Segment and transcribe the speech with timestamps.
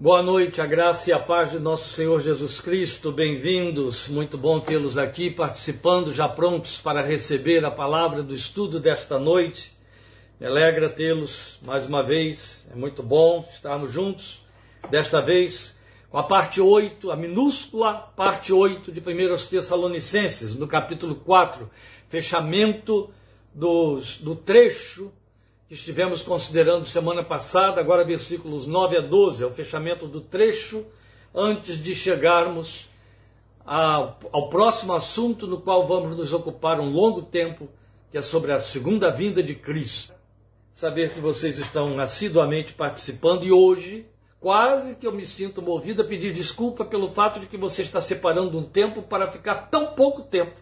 [0.00, 3.10] Boa noite, a graça e a paz de nosso Senhor Jesus Cristo.
[3.10, 9.18] Bem-vindos, muito bom tê-los aqui participando, já prontos para receber a palavra do estudo desta
[9.18, 9.76] noite.
[10.38, 14.40] Me alegra tê-los mais uma vez, é muito bom estarmos juntos,
[14.88, 15.76] desta vez
[16.08, 21.68] com a parte 8, a minúscula parte 8 de 1 Tessalonicenses, no capítulo 4,
[22.08, 23.10] fechamento
[23.52, 25.10] dos, do trecho
[25.68, 30.86] que estivemos considerando semana passada, agora versículos 9 a 12, é o fechamento do trecho,
[31.34, 32.88] antes de chegarmos
[33.66, 37.68] ao próximo assunto no qual vamos nos ocupar um longo tempo,
[38.10, 40.14] que é sobre a segunda vinda de Cristo.
[40.72, 44.06] Saber que vocês estão assiduamente participando e hoje,
[44.40, 48.00] quase que eu me sinto movido a pedir desculpa pelo fato de que você está
[48.00, 50.58] separando um tempo para ficar tão pouco tempo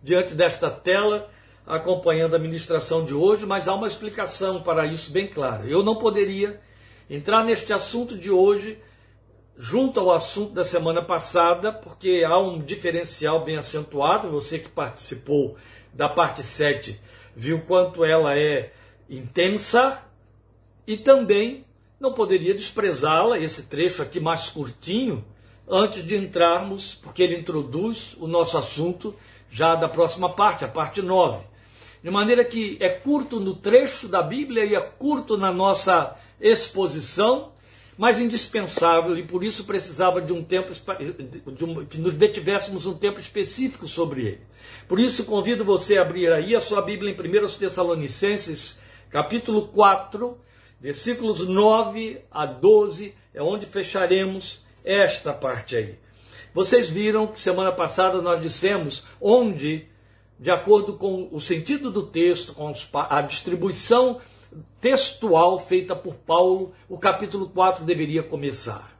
[0.00, 1.28] diante desta tela
[1.66, 5.64] acompanhando a ministração de hoje, mas há uma explicação para isso bem clara.
[5.66, 6.60] Eu não poderia
[7.08, 8.78] entrar neste assunto de hoje
[9.56, 14.30] junto ao assunto da semana passada, porque há um diferencial bem acentuado.
[14.30, 15.56] Você que participou
[15.92, 17.00] da parte 7
[17.36, 18.72] viu quanto ela é
[19.08, 20.02] intensa
[20.86, 21.64] e também
[21.98, 25.24] não poderia desprezá-la, esse trecho aqui mais curtinho,
[25.66, 29.14] antes de entrarmos, porque ele introduz o nosso assunto
[29.50, 31.53] já da próxima parte, a parte 9.
[32.04, 37.52] De maneira que é curto no trecho da Bíblia e é curto na nossa exposição,
[37.96, 40.70] mas indispensável, e por isso precisava de um tempo,
[41.50, 44.40] de um, que nos detivéssemos um tempo específico sobre ele.
[44.86, 50.36] Por isso convido você a abrir aí a sua Bíblia em 1 Tessalonicenses, capítulo 4,
[50.78, 55.98] versículos 9 a 12, é onde fecharemos esta parte aí.
[56.52, 59.88] Vocês viram que semana passada nós dissemos onde
[60.38, 64.20] de acordo com o sentido do texto, com a distribuição
[64.80, 68.94] textual feita por Paulo, o capítulo 4 deveria começar.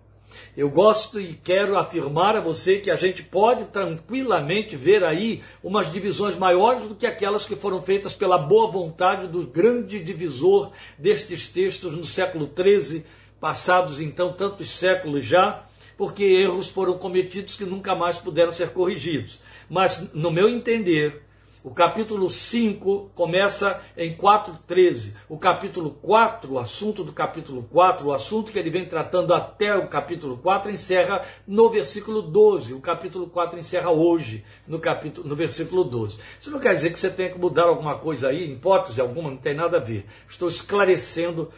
[0.56, 5.92] Eu gosto e quero afirmar a você que a gente pode tranquilamente ver aí umas
[5.92, 11.48] divisões maiores do que aquelas que foram feitas pela boa vontade do grande divisor destes
[11.48, 13.04] textos no século XIII,
[13.40, 15.64] passados então tantos séculos já,
[15.96, 19.40] porque erros foram cometidos que nunca mais puderam ser corrigidos.
[19.68, 21.24] Mas, no meu entender,
[21.64, 25.14] o capítulo 5 começa em 4,13.
[25.30, 29.74] O capítulo 4, o assunto do capítulo 4, o assunto que ele vem tratando até
[29.74, 32.74] o capítulo 4, encerra no versículo 12.
[32.74, 36.18] O capítulo 4 encerra hoje, no, capítulo, no versículo 12.
[36.38, 39.38] Isso não quer dizer que você tenha que mudar alguma coisa aí, hipótese alguma, não
[39.38, 40.04] tem nada a ver.
[40.28, 41.50] Estou esclarecendo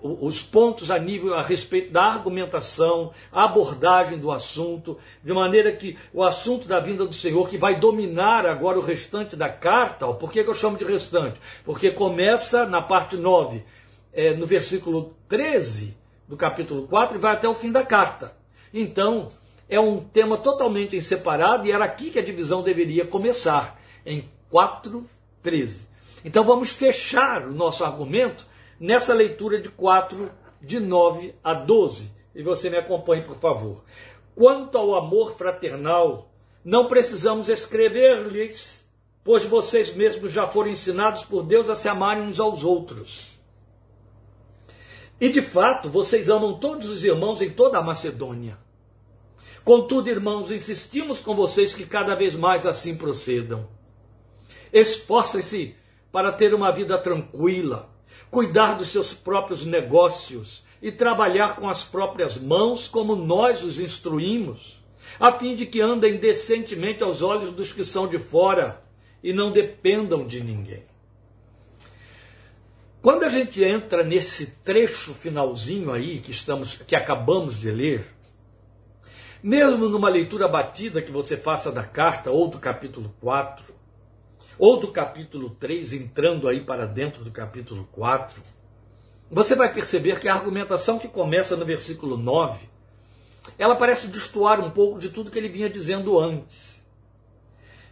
[0.00, 5.96] os pontos a nível a respeito da argumentação, a abordagem do assunto, de maneira que
[6.12, 10.30] o assunto da vinda do Senhor, que vai dominar agora o restante da carta, por
[10.30, 11.40] que, eu chamo de restante?
[11.64, 13.64] Porque começa na parte 9,
[14.12, 15.96] é, no versículo 13
[16.28, 18.36] do capítulo 4 e vai até o fim da carta.
[18.72, 19.28] Então,
[19.68, 24.28] é um tema totalmente em separado e era aqui que a divisão deveria começar, em
[24.50, 25.04] 4,
[25.42, 25.88] 13.
[26.24, 28.46] Então vamos fechar o nosso argumento
[28.78, 32.14] nessa leitura de 4, de 9 a 12.
[32.34, 33.84] E você me acompanhe, por favor.
[34.34, 36.30] Quanto ao amor fraternal,
[36.64, 38.84] não precisamos escrever-lhes,
[39.24, 43.38] pois vocês mesmos já foram ensinados por Deus a se amarem uns aos outros.
[45.20, 48.58] E de fato, vocês amam todos os irmãos em toda a Macedônia.
[49.64, 53.66] Contudo, irmãos, insistimos com vocês que cada vez mais assim procedam.
[54.72, 55.74] Esforcem-se
[56.12, 57.90] para ter uma vida tranquila,
[58.30, 64.80] cuidar dos seus próprios negócios e trabalhar com as próprias mãos, como nós os instruímos,
[65.18, 68.82] a fim de que andem decentemente aos olhos dos que são de fora
[69.22, 70.84] e não dependam de ninguém.
[73.00, 78.04] Quando a gente entra nesse trecho finalzinho aí que estamos que acabamos de ler,
[79.42, 83.72] mesmo numa leitura batida que você faça da carta ou do capítulo 4,
[84.58, 88.42] ou do capítulo 3, entrando aí para dentro do capítulo 4,
[89.30, 92.68] você vai perceber que a argumentação que começa no versículo 9,
[93.58, 96.76] ela parece destoar um pouco de tudo que ele vinha dizendo antes.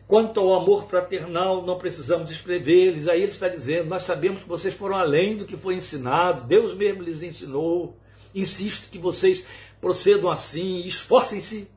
[0.06, 3.08] Quanto ao amor fraternal, não precisamos escrever-lhes.
[3.08, 6.74] Aí ele está dizendo: Nós sabemos que vocês foram além do que foi ensinado, Deus
[6.76, 7.96] mesmo lhes ensinou.
[8.34, 9.46] Insisto que vocês
[9.80, 11.68] procedam assim, esforcem-se.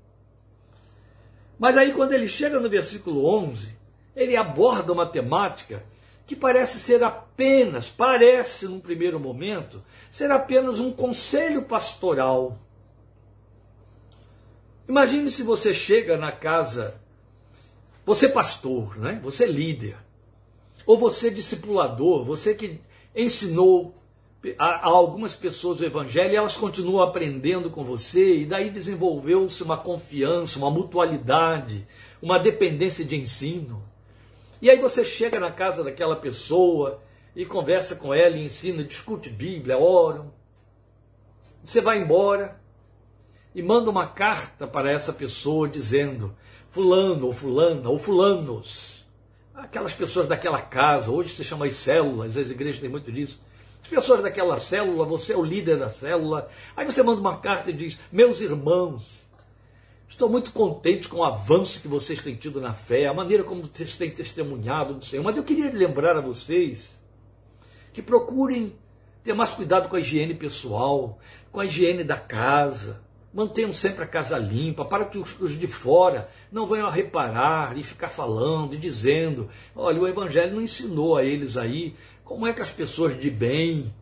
[1.57, 3.76] Mas aí, quando ele chega no versículo 11,
[4.17, 5.83] ele aborda uma temática
[6.25, 9.81] que parece ser apenas, parece num primeiro momento,
[10.11, 12.57] ser apenas um conselho pastoral.
[14.89, 16.95] Imagine se você chega na casa,
[18.03, 19.19] você pastor, né?
[19.23, 19.95] você líder,
[20.85, 22.81] ou você discipulador, você que
[23.15, 23.93] ensinou
[24.57, 30.57] há algumas pessoas do Evangelho elas continuam aprendendo com você, e daí desenvolveu-se uma confiança,
[30.57, 31.87] uma mutualidade,
[32.21, 33.86] uma dependência de ensino.
[34.61, 37.01] E aí você chega na casa daquela pessoa
[37.35, 40.33] e conversa com ela e ensina, discute Bíblia, oram.
[41.63, 42.59] Você vai embora
[43.53, 46.35] e manda uma carta para essa pessoa dizendo:
[46.69, 49.05] Fulano ou Fulana ou Fulanos,
[49.53, 53.41] aquelas pessoas daquela casa, hoje se chama as células, as igrejas têm muito disso.
[53.83, 56.49] As pessoas daquela célula, você é o líder da célula.
[56.75, 59.26] Aí você manda uma carta e diz: Meus irmãos,
[60.09, 63.61] estou muito contente com o avanço que vocês têm tido na fé, a maneira como
[63.61, 65.23] vocês têm testemunhado do Senhor.
[65.23, 66.95] Mas eu queria lembrar a vocês
[67.93, 68.75] que procurem
[69.23, 71.19] ter mais cuidado com a higiene pessoal,
[71.51, 73.01] com a higiene da casa.
[73.33, 77.83] Mantenham sempre a casa limpa, para que os, de fora não venham a reparar e
[77.83, 81.93] ficar falando e dizendo: olha, o Evangelho não ensinou a eles aí
[82.23, 83.93] como é que as pessoas de bem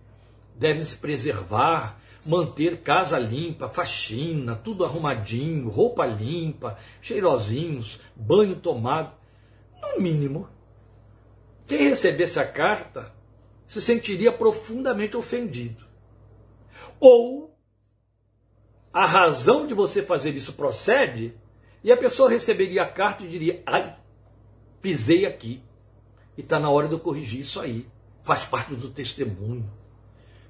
[0.55, 9.13] devem se preservar, manter casa limpa, faxina, tudo arrumadinho, roupa limpa, cheirosinhos, banho tomado.
[9.81, 10.49] No mínimo,
[11.67, 13.13] quem recebesse a carta
[13.67, 15.85] se sentiria profundamente ofendido.
[16.99, 17.55] Ou
[18.93, 21.35] a razão de você fazer isso procede
[21.83, 23.95] e a pessoa receberia a carta e diria: ai,
[24.81, 25.61] pisei aqui.
[26.37, 27.87] E está na hora de eu corrigir isso aí.
[28.23, 29.69] Faz parte do testemunho.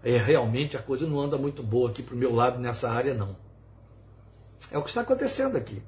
[0.05, 3.15] É, realmente a coisa não anda muito boa aqui para o meu lado nessa área,
[3.15, 3.35] não.
[4.71, 5.81] É o que está acontecendo aqui.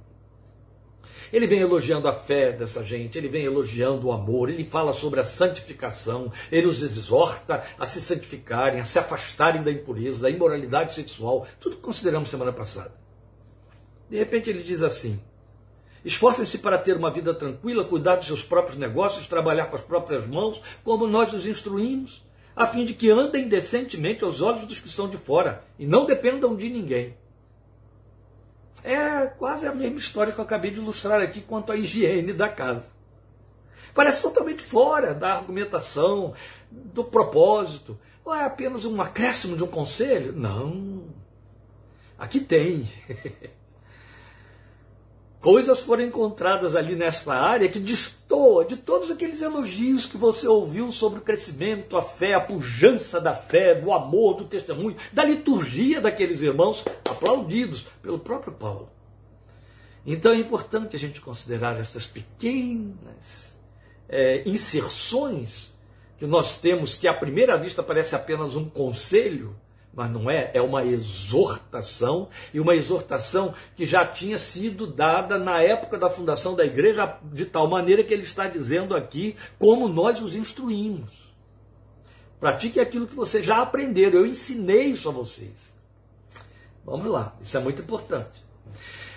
[1.31, 5.19] Ele vem elogiando a fé dessa gente, ele vem elogiando o amor, ele fala sobre
[5.19, 10.93] a santificação, ele os exorta a se santificarem, a se afastarem da impureza, da imoralidade
[10.93, 12.95] sexual, tudo que consideramos semana passada.
[14.09, 15.19] De repente ele diz assim:
[16.03, 20.25] Esforcem-se para ter uma vida tranquila, cuidar dos seus próprios negócios, trabalhar com as próprias
[20.25, 22.25] mãos, como nós os instruímos,
[22.57, 26.07] a fim de que andem decentemente aos olhos dos que estão de fora e não
[26.07, 27.15] dependam de ninguém.
[28.83, 32.49] É quase a mesma história que eu acabei de ilustrar aqui quanto à higiene da
[32.49, 32.89] casa.
[33.93, 36.33] Parece totalmente fora da argumentação,
[36.71, 37.99] do propósito.
[38.25, 40.33] Ou é apenas um acréscimo de um conselho?
[40.33, 41.05] Não.
[42.17, 42.91] Aqui tem.
[45.47, 50.91] Coisas foram encontradas ali nesta área que destoa de todos aqueles elogios que você ouviu
[50.91, 56.01] sobre o crescimento, a fé, a pujança da fé, do amor, do testemunho, da liturgia
[56.01, 58.89] daqueles irmãos aplaudidos pelo próprio Paulo.
[60.05, 63.47] Então é importante a gente considerar essas pequenas
[64.09, 65.73] é, inserções
[66.17, 69.55] que nós temos, que à primeira vista parece apenas um conselho,
[69.97, 75.59] mas não é, é uma exortação, e uma exortação que já tinha sido dada na
[75.59, 80.21] época da fundação da igreja, de tal maneira que ele está dizendo aqui como nós
[80.21, 81.33] os instruímos.
[82.39, 85.55] Pratique aquilo que vocês já aprenderam, eu ensinei isso a vocês.
[86.85, 88.45] Vamos lá, isso é muito importante.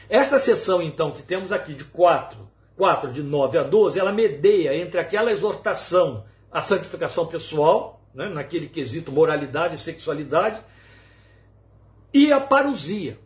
[0.08, 2.38] Esta sessão, então, que temos aqui de 4,
[2.78, 8.68] 4 de 9 a 12, ela medeia entre aquela exortação à santificação pessoal, né, naquele
[8.68, 10.60] quesito moralidade e sexualidade,
[12.12, 13.18] e a parousia.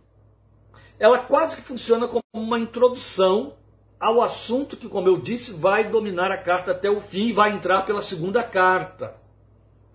[0.98, 3.56] Ela quase que funciona como uma introdução
[3.98, 7.52] ao assunto que, como eu disse, vai dominar a carta até o fim e vai
[7.52, 9.16] entrar pela segunda carta.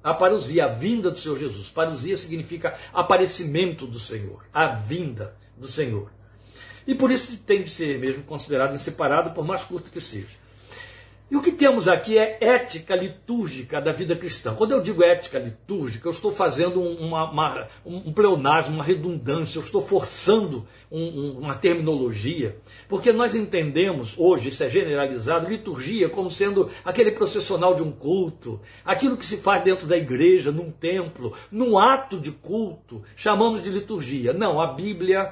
[0.04, 1.70] A parousia, a vinda do Senhor Jesus.
[1.70, 6.10] Parousia significa aparecimento do Senhor, a vinda do Senhor.
[6.88, 10.39] E por isso tem de ser mesmo considerado em separado, por mais curto que seja.
[11.32, 14.56] E o que temos aqui é ética litúrgica da vida cristã.
[14.56, 19.64] Quando eu digo ética litúrgica, eu estou fazendo uma, uma, um pleonasmo, uma redundância, eu
[19.64, 22.58] estou forçando um, um, uma terminologia,
[22.88, 28.60] porque nós entendemos, hoje isso é generalizado, liturgia como sendo aquele processional de um culto,
[28.84, 33.70] aquilo que se faz dentro da igreja, num templo, num ato de culto, chamamos de
[33.70, 34.34] liturgia.
[34.34, 35.32] Não, a Bíblia,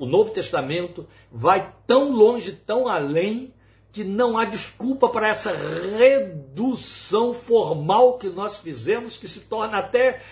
[0.00, 3.54] o Novo Testamento, vai tão longe, tão além
[3.92, 10.22] que não há desculpa para essa redução formal que nós fizemos, que se torna até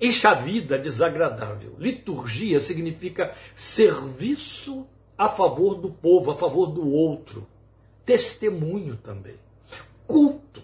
[0.00, 1.76] enxavida, desagradável.
[1.78, 7.46] Liturgia significa serviço a favor do povo, a favor do outro.
[8.04, 9.36] Testemunho também.
[10.06, 10.62] Culto.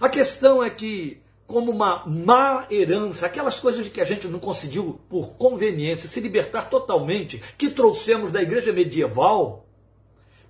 [0.00, 4.98] A questão é que, como uma má herança, aquelas coisas que a gente não conseguiu,
[5.08, 9.63] por conveniência, se libertar totalmente, que trouxemos da igreja medieval,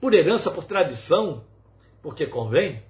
[0.05, 1.45] por herança, por tradição,
[2.03, 2.83] porque convém.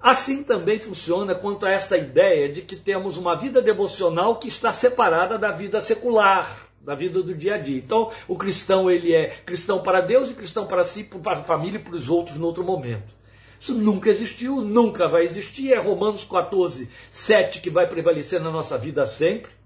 [0.00, 4.72] Assim também funciona quanto a esta ideia de que temos uma vida devocional que está
[4.72, 7.76] separada da vida secular, da vida do dia a dia.
[7.76, 11.76] Então, o cristão ele é cristão para Deus e cristão para si, para a família
[11.76, 13.14] e para os outros no outro momento.
[13.60, 15.74] Isso nunca existiu, nunca vai existir.
[15.74, 19.57] É Romanos 14, 7 que vai prevalecer na nossa vida sempre.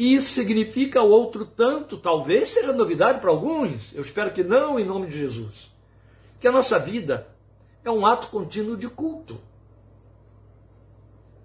[0.00, 4.84] E isso significa outro tanto, talvez seja novidade para alguns, eu espero que não, em
[4.86, 5.70] nome de Jesus.
[6.40, 7.28] Que a nossa vida
[7.84, 9.38] é um ato contínuo de culto.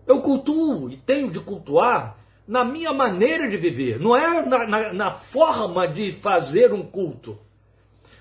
[0.07, 4.93] Eu cultuo e tenho de cultuar na minha maneira de viver, não é na, na,
[4.93, 7.37] na, forma de fazer um culto.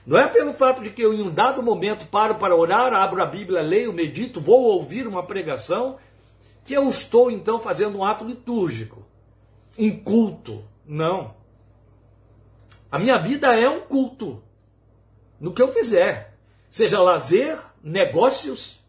[0.04, 3.22] Não é pelo fato de que eu, em um dado momento, paro para orar, abro
[3.22, 5.96] a Bíblia, leio, medito, vou ouvir uma pregação,
[6.64, 9.03] que eu estou então fazendo um ato litúrgico,
[9.78, 10.64] um culto.
[10.86, 11.34] Não.
[12.90, 14.42] A minha vida é um culto
[15.40, 16.36] no que eu fizer,
[16.70, 18.80] seja lazer, negócios,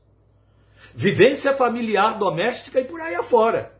[0.94, 3.76] vivência familiar, doméstica e por aí afora.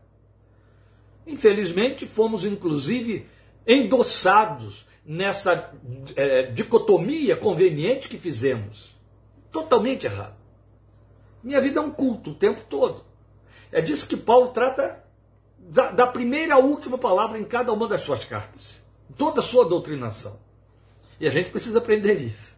[1.26, 3.26] Infelizmente, fomos inclusive
[3.66, 5.72] endossados nessa
[6.14, 8.96] é, dicotomia conveniente que fizemos.
[9.50, 10.36] Totalmente errado.
[11.42, 13.04] Minha vida é um culto o tempo todo.
[13.70, 15.04] É disso que Paulo trata
[15.68, 18.80] da, da primeira à última palavra em cada uma das suas cartas.
[19.16, 20.38] Toda a sua doutrinação.
[21.18, 22.56] E a gente precisa aprender isso.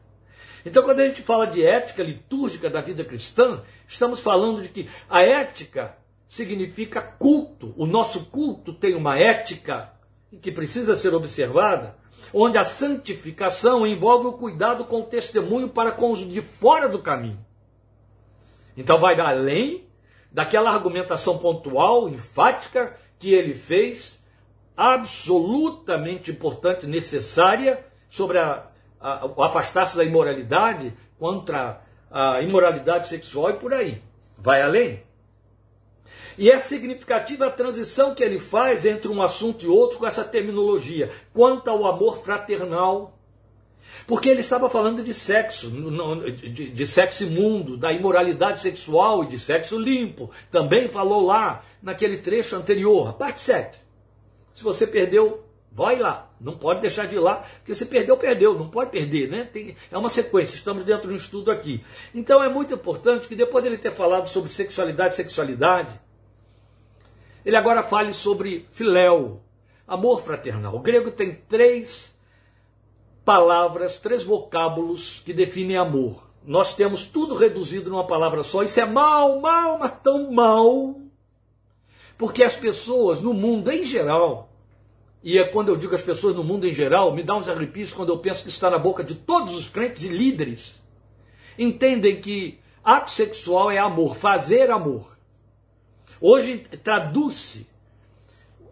[0.65, 4.91] Então, quando a gente fala de ética litúrgica da vida cristã, estamos falando de que
[5.09, 5.97] a ética
[6.27, 7.73] significa culto.
[7.77, 9.93] O nosso culto tem uma ética
[10.43, 11.97] que precisa ser observada,
[12.35, 16.99] onde a santificação envolve o cuidado com o testemunho para com os de fora do
[16.99, 17.38] caminho.
[18.77, 19.88] Então vai além
[20.31, 24.23] daquela argumentação pontual, enfática que ele fez,
[24.77, 28.67] absolutamente importante, necessária, sobre a,
[29.01, 34.03] a, o afastar-se da imoralidade contra a imoralidade sexual e por aí.
[34.37, 35.03] Vai além.
[36.39, 40.23] E é significativa a transição que ele faz entre um assunto e outro com essa
[40.23, 43.18] terminologia, quanto ao amor fraternal.
[44.07, 49.78] Porque ele estava falando de sexo, de, sexo imundo, da imoralidade sexual e de sexo
[49.78, 50.30] limpo.
[50.50, 53.78] Também falou lá naquele trecho anterior, parte 7.
[54.54, 56.30] Se você perdeu, vai lá.
[56.40, 58.59] Não pode deixar de ir lá, porque se perdeu, perdeu.
[58.59, 59.45] Não pode perder, né?
[59.45, 61.85] Tem, é uma sequência, estamos dentro de um estudo aqui.
[62.14, 66.00] Então é muito importante que depois dele ter falado sobre sexualidade, sexualidade,
[67.45, 69.40] ele agora fale sobre filéu,
[69.87, 70.75] amor fraternal.
[70.75, 72.12] O grego tem três
[73.29, 76.27] palavras, três vocábulos que definem amor.
[76.43, 78.63] Nós temos tudo reduzido numa palavra só.
[78.63, 80.99] Isso é mal, mal, mas tão mal.
[82.17, 84.51] Porque as pessoas no mundo em geral,
[85.23, 87.93] e é quando eu digo as pessoas no mundo em geral, me dá uns arrepios
[87.93, 90.81] quando eu penso que está na boca de todos os crentes e líderes,
[91.59, 95.19] entendem que ato sexual é amor, fazer amor.
[96.19, 97.67] Hoje traduz-se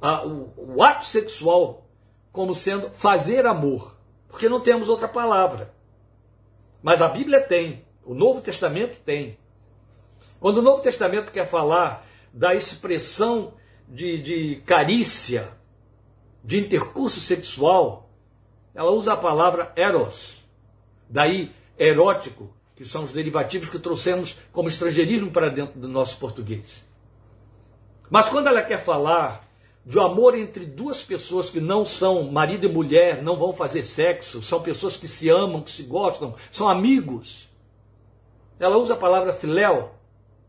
[0.01, 1.87] o, o ato sexual
[2.33, 3.96] como sendo fazer amor,
[4.37, 5.73] porque não temos outra palavra.
[6.83, 9.39] Mas a Bíblia tem, o Novo Testamento tem.
[10.39, 13.55] Quando o Novo Testamento quer falar da expressão
[13.89, 15.49] de, de carícia,
[16.45, 18.11] de intercurso sexual,
[18.75, 20.45] ela usa a palavra eros.
[21.09, 26.87] Daí, erótico, que são os derivativos que trouxemos como estrangeirismo para dentro do nosso português.
[28.11, 29.46] Mas quando ela quer falar
[29.87, 33.85] de um amor entre duas pessoas que não são marido e mulher, não vão fazer
[33.85, 37.49] sexo, são pessoas que se amam, que se gostam, são amigos.
[38.59, 39.93] Ela usa a palavra filéu,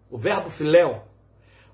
[0.09, 1.03] o verbo filéu.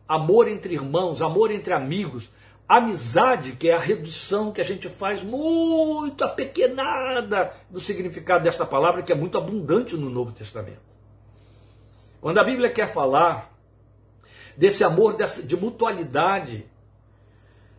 [0.05, 2.29] Amor entre irmãos, amor entre amigos.
[2.67, 9.01] Amizade, que é a redução que a gente faz muito apequenada do significado desta palavra,
[9.01, 10.81] que é muito abundante no Novo Testamento.
[12.19, 13.53] Quando a Bíblia quer falar
[14.57, 16.72] desse amor de mutualidade.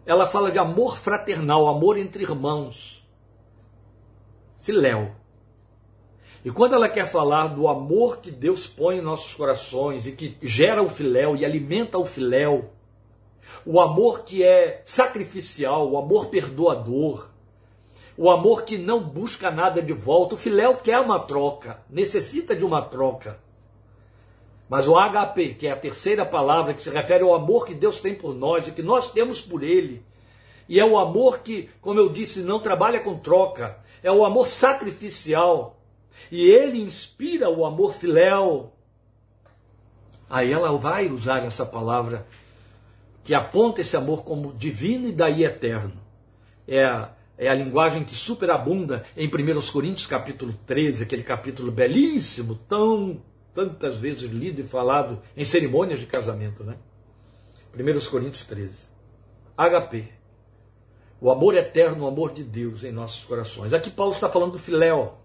[0.06, 3.02] Ela fala de amor fraternal, amor entre irmãos.
[4.60, 5.12] Filéu.
[6.44, 10.36] E quando ela quer falar do amor que Deus põe em nossos corações e que
[10.42, 12.70] gera o filéu e alimenta o filéu,
[13.64, 17.28] o amor que é sacrificial, o amor perdoador,
[18.16, 22.64] o amor que não busca nada de volta, o filéu quer uma troca, necessita de
[22.64, 23.42] uma troca.
[24.68, 28.00] Mas o HP, que é a terceira palavra que se refere ao amor que Deus
[28.00, 30.02] tem por nós e que nós temos por Ele,
[30.68, 34.46] e é o amor que, como eu disse, não trabalha com troca, é o amor
[34.46, 35.78] sacrificial.
[36.30, 38.72] E ele inspira o amor filéu.
[40.28, 42.26] Aí ela vai usar essa palavra
[43.22, 46.00] que aponta esse amor como divino e daí eterno.
[46.66, 52.54] É a, é a linguagem que superabunda em 1 Coríntios capítulo 13, aquele capítulo belíssimo,
[52.68, 53.22] tão
[53.54, 56.76] tantas vezes lido e falado em cerimônias de casamento, né?
[57.74, 58.86] 1 Coríntios 13.
[59.56, 60.08] HP.
[61.20, 63.72] O amor eterno, o amor de Deus em nossos corações.
[63.72, 65.18] Aqui Paulo está falando do filéu.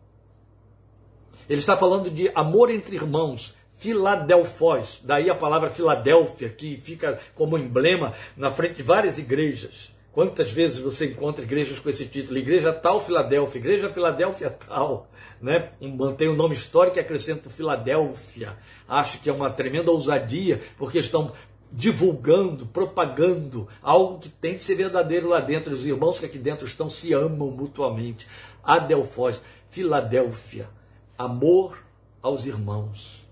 [1.49, 7.57] Ele está falando de amor entre irmãos, Filadelfós, daí a palavra Filadélfia, que fica como
[7.57, 9.91] emblema na frente de várias igrejas.
[10.11, 12.37] Quantas vezes você encontra igrejas com esse título?
[12.37, 15.09] Igreja tal Filadélfia, Igreja Filadélfia tal.
[15.41, 15.71] Né?
[15.81, 18.57] Mantém o nome histórico e acrescenta Filadélfia.
[18.87, 21.31] Acho que é uma tremenda ousadia, porque estão
[21.71, 25.73] divulgando, propagando algo que tem que ser verdadeiro lá dentro.
[25.73, 28.27] Os irmãos que aqui dentro estão se amam mutuamente.
[28.63, 30.69] Adelfós, Filadélfia,
[31.17, 31.77] amor
[32.21, 33.27] aos irmãos.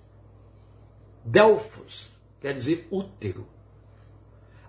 [1.25, 2.09] Delfos
[2.39, 3.45] quer dizer útero.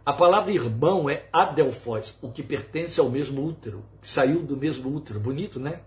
[0.04, 4.92] A palavra irmão é adelfós, o que pertence ao mesmo útero, que saiu do mesmo
[4.95, 5.21] útero.
[5.21, 5.80] Bonito, né?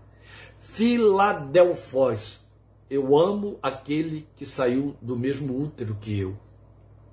[0.72, 2.40] Filadelfós,
[2.88, 6.34] eu amo aquele que saiu do mesmo útero que eu.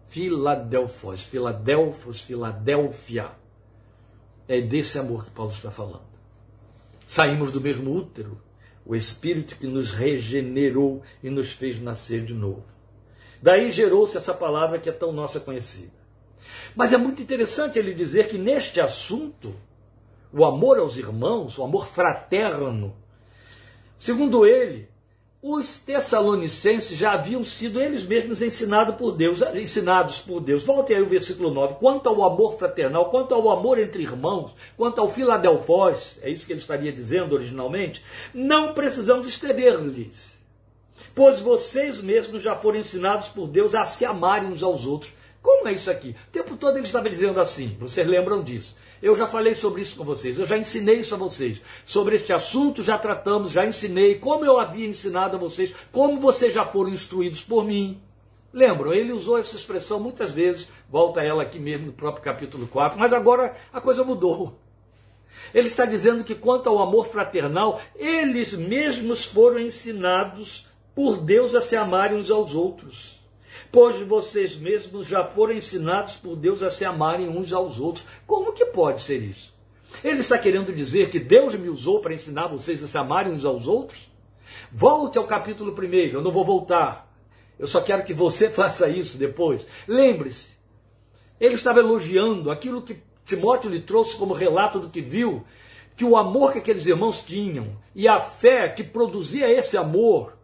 [0.07, 3.31] Filadelfos, Filadelfos, Filadélfia.
[4.47, 6.07] É desse amor que Paulo está falando.
[7.05, 8.41] Saímos do mesmo útero,
[8.85, 12.63] o Espírito que nos regenerou e nos fez nascer de novo.
[13.41, 15.91] Daí gerou-se essa palavra que é tão nossa conhecida.
[16.73, 19.53] Mas é muito interessante ele dizer que neste assunto,
[20.31, 22.95] o amor aos irmãos, o amor fraterno,
[23.99, 24.89] segundo ele,
[25.41, 30.63] os tessalonicenses já haviam sido eles mesmos ensinados por Deus, ensinados por Deus.
[30.63, 31.75] Volte aí o versículo 9.
[31.75, 36.51] Quanto ao amor fraternal, quanto ao amor entre irmãos, quanto ao Filadelfós, é isso que
[36.51, 38.03] ele estaria dizendo originalmente,
[38.33, 40.37] não precisamos escrever-lhes.
[41.15, 45.13] Pois vocês mesmos já foram ensinados por Deus a se amarem uns aos outros.
[45.41, 46.09] Como é isso aqui?
[46.27, 48.75] O tempo todo ele estava dizendo assim, vocês lembram disso.
[49.01, 51.61] Eu já falei sobre isso com vocês, eu já ensinei isso a vocês.
[51.85, 56.53] Sobre este assunto já tratamos, já ensinei, como eu havia ensinado a vocês, como vocês
[56.53, 58.01] já foram instruídos por mim.
[58.51, 62.99] Lembram, ele usou essa expressão muitas vezes, volta ela aqui mesmo no próprio capítulo 4,
[62.99, 64.57] mas agora a coisa mudou.
[65.53, 71.61] Ele está dizendo que quanto ao amor fraternal, eles mesmos foram ensinados por Deus a
[71.61, 73.18] se amarem uns aos outros
[73.71, 78.05] pois vocês mesmos já foram ensinados por Deus a se amarem uns aos outros.
[78.25, 79.53] Como que pode ser isso?
[80.03, 83.45] Ele está querendo dizer que Deus me usou para ensinar vocês a se amarem uns
[83.45, 84.09] aos outros?
[84.71, 87.11] Volte ao capítulo 1, eu não vou voltar.
[87.57, 89.65] Eu só quero que você faça isso depois.
[89.87, 90.47] Lembre-se,
[91.39, 95.43] ele estava elogiando aquilo que Timóteo lhe trouxe como relato do que viu,
[95.95, 100.38] que o amor que aqueles irmãos tinham e a fé que produzia esse amor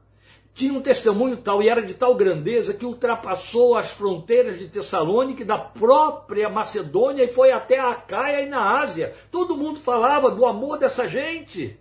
[0.55, 5.43] tinha um testemunho tal e era de tal grandeza que ultrapassou as fronteiras de Tessalônica
[5.43, 9.13] e da própria Macedônia e foi até a Acaia e na Ásia.
[9.29, 11.77] Todo mundo falava do amor dessa gente.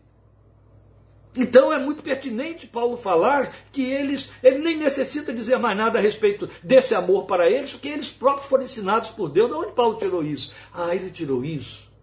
[1.36, 6.02] Então é muito pertinente Paulo falar que eles, ele nem necessita dizer mais nada a
[6.02, 9.48] respeito desse amor para eles, porque eles próprios foram ensinados por Deus.
[9.48, 10.52] De onde Paulo tirou isso?
[10.72, 11.94] Ah, ele tirou isso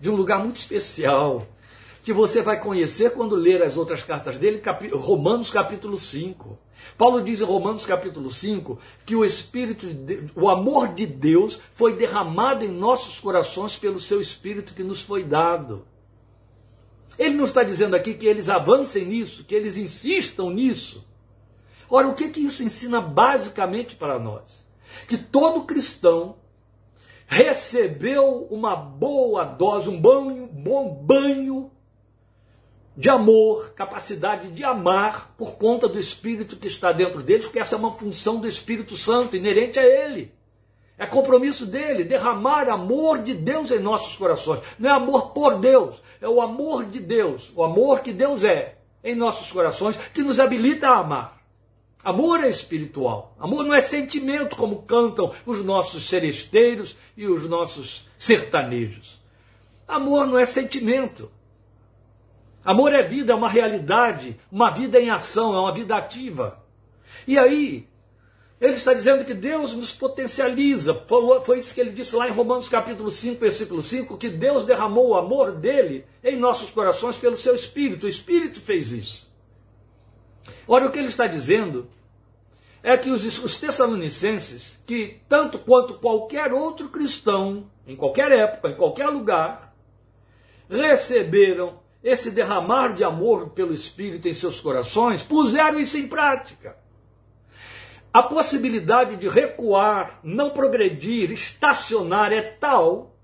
[0.00, 1.46] de um lugar muito especial
[2.02, 4.62] que você vai conhecer quando ler as outras cartas dele,
[4.94, 6.58] Romanos capítulo 5.
[6.96, 9.86] Paulo diz em Romanos capítulo 5 que o Espírito,
[10.34, 15.24] o amor de Deus foi derramado em nossos corações pelo seu Espírito que nos foi
[15.24, 15.86] dado.
[17.18, 21.04] Ele não está dizendo aqui que eles avancem nisso, que eles insistam nisso.
[21.88, 24.64] Ora, o que, que isso ensina basicamente para nós?
[25.06, 26.36] Que todo cristão
[27.26, 31.70] recebeu uma boa dose, um banho, bom banho
[32.96, 37.74] de amor, capacidade de amar por conta do Espírito que está dentro deles, porque essa
[37.74, 40.32] é uma função do Espírito Santo, inerente a ele.
[40.98, 44.60] É compromisso dele derramar amor de Deus em nossos corações.
[44.78, 48.76] Não é amor por Deus, é o amor de Deus, o amor que Deus é
[49.02, 51.40] em nossos corações, que nos habilita a amar.
[52.04, 53.34] Amor é espiritual.
[53.38, 59.18] Amor não é sentimento, como cantam os nossos seresteiros e os nossos sertanejos.
[59.86, 61.30] Amor não é sentimento.
[62.64, 66.62] Amor é vida, é uma realidade, uma vida em ação, é uma vida ativa.
[67.26, 67.88] E aí,
[68.60, 70.94] ele está dizendo que Deus nos potencializa.
[71.44, 75.08] Foi isso que ele disse lá em Romanos capítulo 5, versículo 5, que Deus derramou
[75.08, 78.04] o amor dele em nossos corações pelo seu Espírito.
[78.04, 79.30] O Espírito fez isso.
[80.68, 81.88] Ora, o que ele está dizendo
[82.82, 88.76] é que os, os tessalonicenses, que tanto quanto qualquer outro cristão, em qualquer época, em
[88.76, 89.74] qualquer lugar,
[90.68, 96.76] receberam esse derramar de amor pelo Espírito em seus corações, puseram isso em prática.
[98.12, 103.14] A possibilidade de recuar, não progredir, estacionar é tal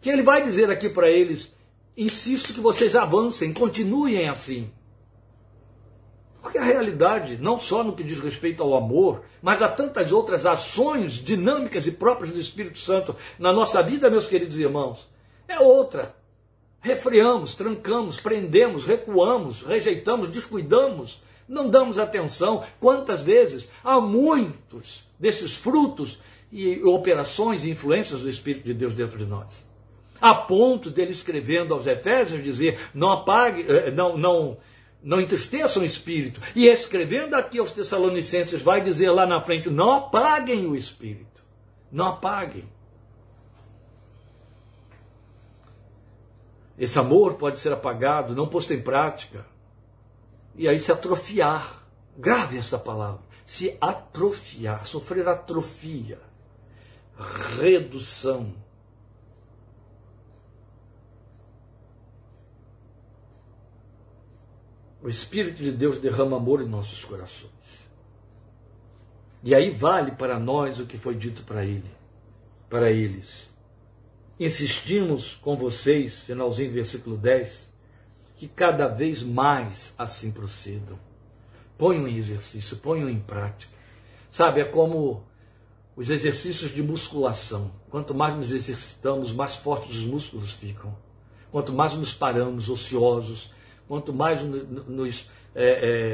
[0.00, 1.52] que ele vai dizer aqui para eles:
[1.96, 4.70] insisto que vocês avancem, continuem assim.
[6.40, 10.46] Porque a realidade, não só no que diz respeito ao amor, mas a tantas outras
[10.46, 15.10] ações dinâmicas e próprias do Espírito Santo na nossa vida, meus queridos irmãos,
[15.46, 16.14] é outra
[16.80, 26.20] refreamos, trancamos, prendemos, recuamos, rejeitamos, descuidamos, Não damos atenção quantas vezes há muitos desses frutos
[26.52, 29.68] e operações e influências do Espírito de Deus dentro de nós.
[30.20, 34.58] A ponto dele escrevendo aos Efésios dizer: não apague, eh, não, não,
[35.02, 36.40] não entristeçam o espírito.
[36.54, 41.42] E escrevendo aqui aos Tessalonicenses, vai dizer lá na frente: não apaguem o espírito.
[41.90, 42.64] Não apaguem.
[46.80, 49.44] Esse amor pode ser apagado, não posto em prática.
[50.54, 51.84] E aí se atrofiar.
[52.16, 53.20] Grave essa palavra.
[53.44, 56.18] Se atrofiar, sofrer atrofia,
[57.58, 58.54] redução.
[65.02, 67.52] O Espírito de Deus derrama amor em nossos corações.
[69.42, 71.90] E aí vale para nós o que foi dito para ele,
[72.70, 73.49] para eles.
[74.40, 77.68] Insistimos com vocês, finalzinho do versículo 10,
[78.38, 80.98] que cada vez mais assim procedam.
[81.76, 83.70] Ponham em exercício, ponham em prática.
[84.30, 85.22] Sabe, é como
[85.94, 87.70] os exercícios de musculação.
[87.90, 90.96] Quanto mais nos exercitamos, mais fortes os músculos ficam.
[91.52, 93.52] Quanto mais nos paramos ociosos,
[93.86, 95.66] quanto mais nos, é,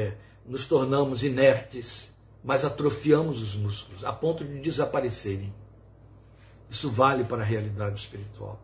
[0.09, 2.11] é, nos tornamos inertes,
[2.43, 5.53] mais atrofiamos os músculos, a ponto de desaparecerem.
[6.69, 8.59] Isso vale para a realidade espiritual.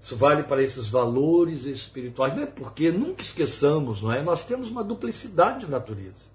[0.00, 2.34] Isso vale para esses valores espirituais.
[2.34, 4.22] Não é porque nunca esqueçamos, não é?
[4.22, 6.26] Nós temos uma duplicidade de natureza.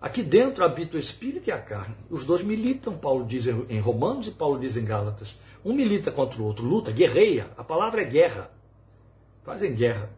[0.00, 1.94] Aqui dentro habita o espírito e a carne.
[2.08, 5.36] Os dois militam, Paulo diz em Romanos e Paulo diz em Gálatas.
[5.64, 7.50] Um milita contra o outro, luta, guerreia.
[7.56, 8.50] A palavra é guerra.
[9.44, 10.10] Fazem guerra.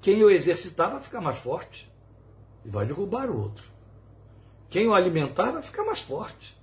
[0.00, 1.90] Quem o exercitar vai ficar mais forte
[2.64, 3.64] e vai derrubar o outro.
[4.68, 6.56] Quem o alimentar vai ficar mais forte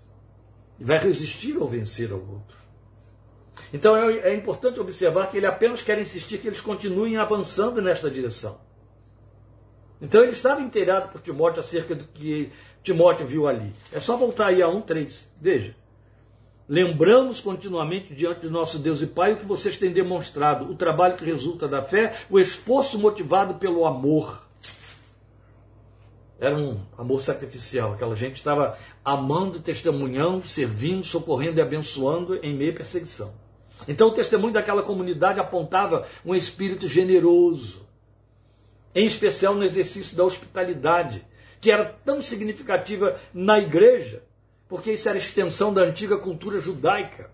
[0.80, 2.58] e vai resistir ou vencer ao outro.
[3.74, 8.10] Então é, é importante observar que ele apenas quer insistir que eles continuem avançando nesta
[8.10, 8.60] direção.
[10.02, 13.74] Então ele estava inteirado por Timóteo acerca do que Timóteo viu ali.
[13.92, 15.26] É só voltar aí a 1,3.
[15.40, 15.76] Veja.
[16.68, 21.16] Lembramos continuamente diante de nosso Deus e Pai o que vocês têm demonstrado, o trabalho
[21.16, 24.48] que resulta da fé, o esforço motivado pelo amor
[26.40, 27.94] era um amor sacrificial.
[27.94, 33.34] Aquela gente estava amando, testemunhando, servindo, socorrendo e abençoando em meio à perseguição.
[33.88, 37.86] Então o testemunho daquela comunidade apontava um espírito generoso,
[38.94, 41.26] em especial no exercício da hospitalidade,
[41.62, 44.24] que era tão significativa na igreja,
[44.68, 47.32] porque isso era extensão da antiga cultura judaica.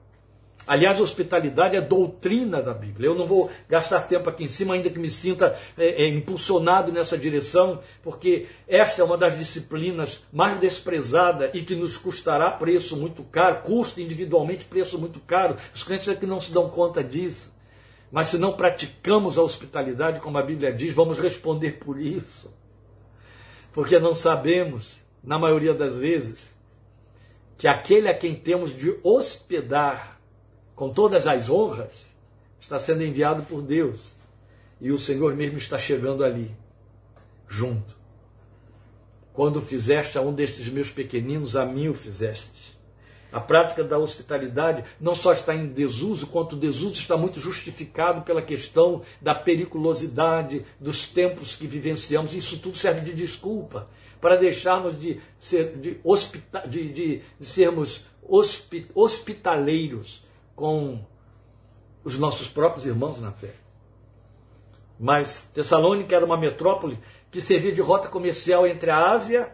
[0.67, 3.09] Aliás, hospitalidade é doutrina da Bíblia.
[3.09, 6.91] Eu não vou gastar tempo aqui em cima, ainda que me sinta é, é, impulsionado
[6.91, 12.97] nessa direção, porque essa é uma das disciplinas mais desprezada e que nos custará preço
[12.97, 15.55] muito caro, custa individualmente preço muito caro.
[15.73, 17.53] Os crentes é que não se dão conta disso.
[18.11, 22.51] Mas se não praticamos a hospitalidade, como a Bíblia diz, vamos responder por isso.
[23.71, 26.49] Porque não sabemos, na maioria das vezes,
[27.57, 30.14] que aquele a quem temos de hospedar
[30.75, 31.93] com todas as honras,
[32.59, 34.13] está sendo enviado por Deus.
[34.81, 36.53] E o Senhor mesmo está chegando ali,
[37.47, 37.95] junto.
[39.31, 42.75] Quando fizeste a um destes meus pequeninos, a mim o fizeste.
[43.31, 48.21] A prática da hospitalidade não só está em desuso, quanto o desuso está muito justificado
[48.21, 52.33] pela questão da periculosidade dos tempos que vivenciamos.
[52.33, 53.89] Isso tudo serve de desculpa
[54.21, 58.05] para deixarmos de, ser, de, hospita, de, de, de sermos
[58.95, 60.24] hospitaleiros
[60.55, 60.99] com
[62.03, 63.53] os nossos próprios irmãos na fé.
[64.99, 69.51] Mas Tessalônica era uma metrópole que servia de rota comercial entre a Ásia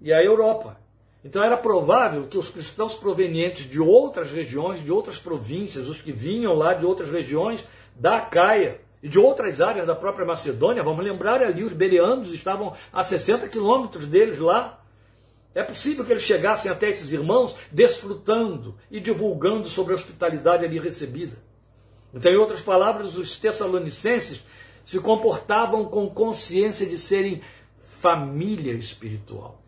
[0.00, 0.78] e a Europa.
[1.24, 6.12] Então era provável que os cristãos provenientes de outras regiões, de outras províncias, os que
[6.12, 11.04] vinham lá de outras regiões da Caia e de outras áreas da própria Macedônia, vamos
[11.04, 14.82] lembrar ali, os bereanos estavam a 60 quilômetros deles lá,
[15.58, 20.78] é possível que eles chegassem até esses irmãos desfrutando e divulgando sobre a hospitalidade ali
[20.78, 21.36] recebida.
[22.14, 24.40] Então, em outras palavras, os tessalonicenses
[24.84, 27.42] se comportavam com consciência de serem
[28.00, 29.60] família espiritual.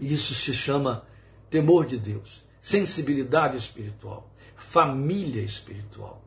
[0.00, 1.06] Isso se chama
[1.48, 6.20] temor de Deus, sensibilidade espiritual, família espiritual.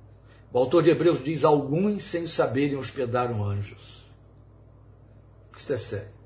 [0.53, 4.07] O autor de Hebreus diz: alguns sem saberem hospedaram anjos.
[5.57, 6.16] Isto é sério.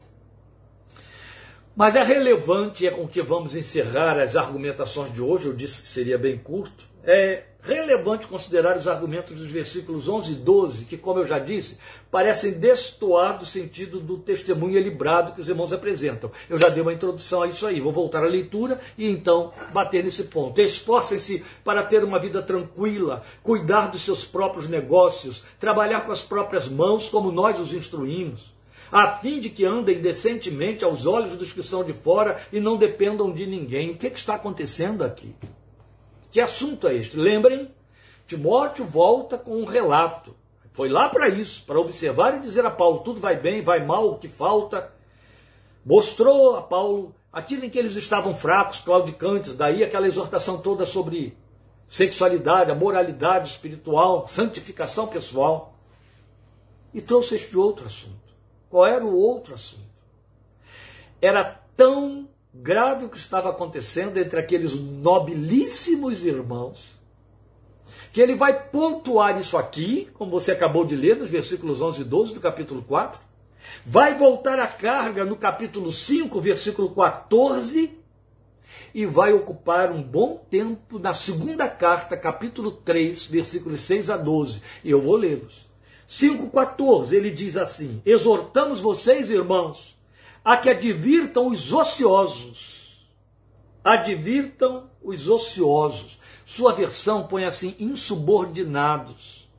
[1.81, 5.87] Mas é relevante, é com que vamos encerrar as argumentações de hoje, eu disse que
[5.87, 11.17] seria bem curto, é relevante considerar os argumentos dos versículos 11 e 12, que, como
[11.17, 11.79] eu já disse,
[12.11, 16.29] parecem destoar do sentido do testemunho librado que os irmãos apresentam.
[16.47, 20.03] Eu já dei uma introdução a isso aí, vou voltar à leitura e então bater
[20.03, 20.61] nesse ponto.
[20.61, 26.69] Esforcem-se para ter uma vida tranquila, cuidar dos seus próprios negócios, trabalhar com as próprias
[26.69, 28.51] mãos, como nós os instruímos
[28.91, 32.75] a fim de que andem decentemente aos olhos dos que são de fora e não
[32.75, 33.91] dependam de ninguém.
[33.91, 35.33] O que, que está acontecendo aqui?
[36.29, 37.17] Que assunto é este?
[37.17, 37.71] Lembrem,
[38.27, 40.35] Timóteo volta com um relato.
[40.73, 44.09] Foi lá para isso, para observar e dizer a Paulo: tudo vai bem, vai mal,
[44.09, 44.91] o que falta.
[45.85, 51.37] Mostrou a Paulo aquilo em que eles estavam fracos, claudicantes, daí aquela exortação toda sobre
[51.87, 55.73] sexualidade, a moralidade espiritual, santificação pessoal.
[56.93, 58.30] E trouxe este outro assunto.
[58.71, 59.91] Qual era o outro assunto?
[61.21, 61.43] Era
[61.75, 66.97] tão grave o que estava acontecendo entre aqueles nobilíssimos irmãos,
[68.13, 72.05] que ele vai pontuar isso aqui, como você acabou de ler, nos versículos 11 e
[72.05, 73.19] 12 do capítulo 4,
[73.85, 77.99] vai voltar a carga no capítulo 5, versículo 14,
[78.93, 84.61] e vai ocupar um bom tempo na segunda carta, capítulo 3, versículos 6 a 12.
[84.83, 85.70] E eu vou lê-los.
[86.11, 89.97] 5,14, ele diz assim: Exortamos vocês, irmãos,
[90.43, 93.07] a que advirtam os ociosos.
[93.81, 96.19] Advirtam os ociosos.
[96.45, 99.49] Sua versão põe assim: insubordinados.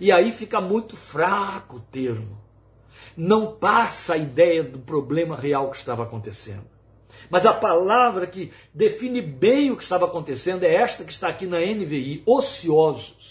[0.00, 2.36] E aí fica muito fraco o termo.
[3.16, 6.66] Não passa a ideia do problema real que estava acontecendo.
[7.30, 11.46] Mas a palavra que define bem o que estava acontecendo é esta que está aqui
[11.46, 13.23] na NVI: ociosos.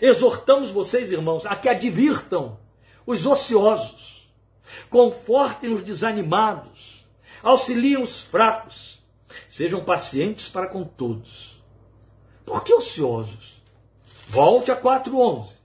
[0.00, 2.58] Exortamos vocês, irmãos, a que advirtam
[3.06, 4.28] os ociosos,
[4.90, 7.06] confortem os desanimados,
[7.42, 9.02] auxiliem os fracos,
[9.48, 11.60] sejam pacientes para com todos.
[12.44, 13.62] Por que ociosos?
[14.28, 15.57] Volte a 4.11.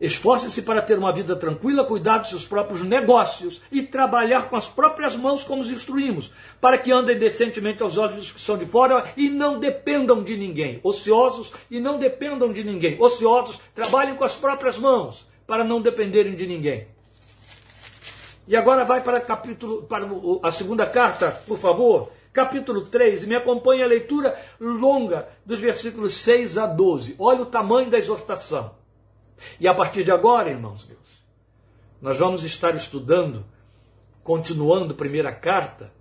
[0.00, 4.66] Esforce-se para ter uma vida tranquila, cuidar dos seus próprios negócios e trabalhar com as
[4.66, 6.30] próprias mãos, como os instruímos,
[6.60, 10.36] para que andem decentemente aos olhos dos que são de fora e não dependam de
[10.36, 10.80] ninguém.
[10.82, 13.00] Ociosos e não dependam de ninguém.
[13.00, 16.88] Ociosos, trabalhem com as próprias mãos, para não dependerem de ninguém.
[18.46, 20.06] E agora vai para, capítulo, para
[20.42, 26.12] a segunda carta, por favor, capítulo 3, e me acompanhe a leitura longa dos versículos
[26.18, 27.16] 6 a 12.
[27.18, 28.85] Olha o tamanho da exortação.
[29.60, 31.24] E a partir de agora, irmãos meus,
[32.00, 33.44] nós vamos estar estudando,
[34.22, 35.92] continuando a primeira carta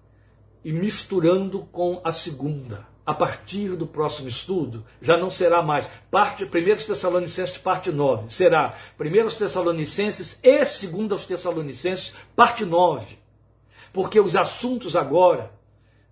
[0.63, 2.86] e misturando com a segunda.
[3.06, 6.48] A partir do próximo estudo, já não será mais parte 1
[6.88, 13.19] Tessalonicenses, parte 9, será 1 Tessalonicenses e 2 Tessalonicenses, parte 9.
[13.93, 15.52] Porque os assuntos agora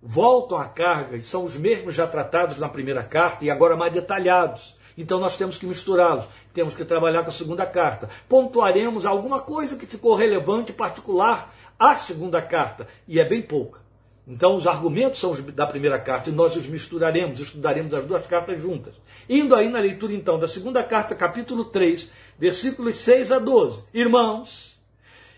[0.00, 3.92] voltam à carga e são os mesmos já tratados na primeira carta e agora mais
[3.92, 4.76] detalhados.
[4.96, 8.08] Então nós temos que misturá-los, temos que trabalhar com a segunda carta.
[8.28, 13.84] Pontuaremos alguma coisa que ficou relevante e particular à segunda carta, e é bem pouca.
[14.26, 18.26] Então os argumentos são os da primeira carta e nós os misturaremos, estudaremos as duas
[18.26, 18.94] cartas juntas.
[19.28, 23.84] Indo aí na leitura então da segunda carta, capítulo 3, versículos 6 a 12.
[23.92, 24.80] Irmãos,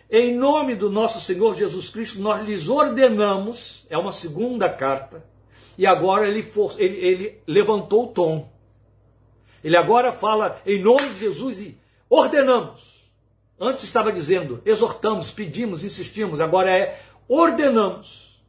[0.08, 5.24] em nome do nosso Senhor Jesus Cristo, nós lhes ordenamos, é uma segunda carta,
[5.76, 8.55] e agora ele, for, ele, ele levantou o tom.
[9.66, 11.76] Ele agora fala em nome de Jesus e
[12.08, 13.04] ordenamos.
[13.58, 18.40] Antes estava dizendo exortamos, pedimos, insistimos, agora é ordenamos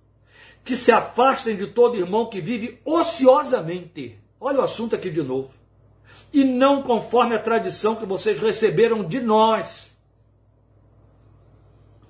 [0.64, 4.20] que se afastem de todo irmão que vive ociosamente.
[4.40, 5.50] Olha o assunto aqui de novo.
[6.32, 9.98] E não conforme a tradição que vocês receberam de nós.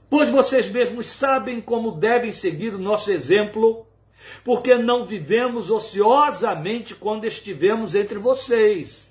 [0.10, 3.87] Pois vocês mesmos sabem como devem seguir o nosso exemplo
[4.44, 9.08] porque não vivemos ociosamente quando estivemos entre vocês.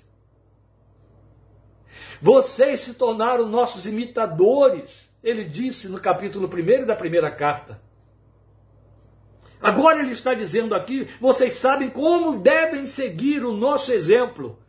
[2.21, 7.81] Vocês se tornaram nossos imitadores, ele disse no capítulo 1 da primeira carta.
[9.61, 14.59] Agora ele está dizendo aqui: vocês sabem como devem seguir o nosso exemplo,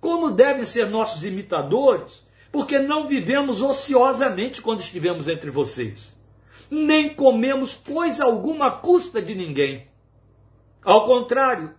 [0.00, 6.16] como devem ser nossos imitadores, porque não vivemos ociosamente quando estivemos entre vocês,
[6.70, 9.87] nem comemos coisa alguma à custa de ninguém.
[10.82, 11.74] Ao contrário,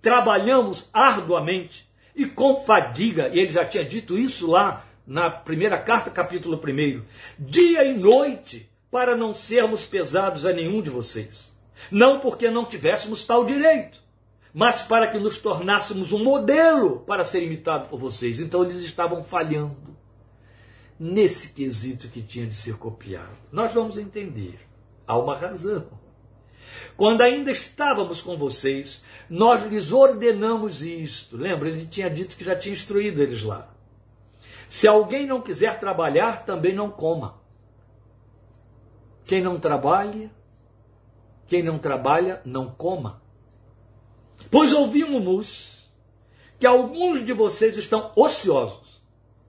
[0.00, 6.10] trabalhamos arduamente e com fadiga, e ele já tinha dito isso lá na primeira carta,
[6.10, 7.02] capítulo 1,
[7.38, 11.50] dia e noite, para não sermos pesados a nenhum de vocês.
[11.90, 14.00] Não porque não tivéssemos tal direito,
[14.52, 18.40] mas para que nos tornássemos um modelo para ser imitado por vocês.
[18.40, 19.96] Então eles estavam falhando
[20.98, 23.36] nesse quesito que tinha de ser copiado.
[23.50, 24.60] Nós vamos entender.
[25.06, 25.99] Há uma razão.
[26.96, 31.36] Quando ainda estávamos com vocês, nós lhes ordenamos isto.
[31.36, 33.68] Lembra, ele tinha dito que já tinha instruído eles lá.
[34.68, 37.40] Se alguém não quiser trabalhar, também não coma.
[39.24, 40.30] Quem não trabalha,
[41.46, 43.20] quem não trabalha, não coma.
[44.50, 45.88] Pois ouvimos
[46.58, 49.02] que alguns de vocês estão ociosos,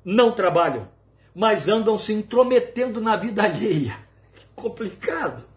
[0.03, 0.89] não trabalham.
[1.33, 3.97] mas andam se intrometendo na vida alheia.
[4.33, 5.50] Que complicado.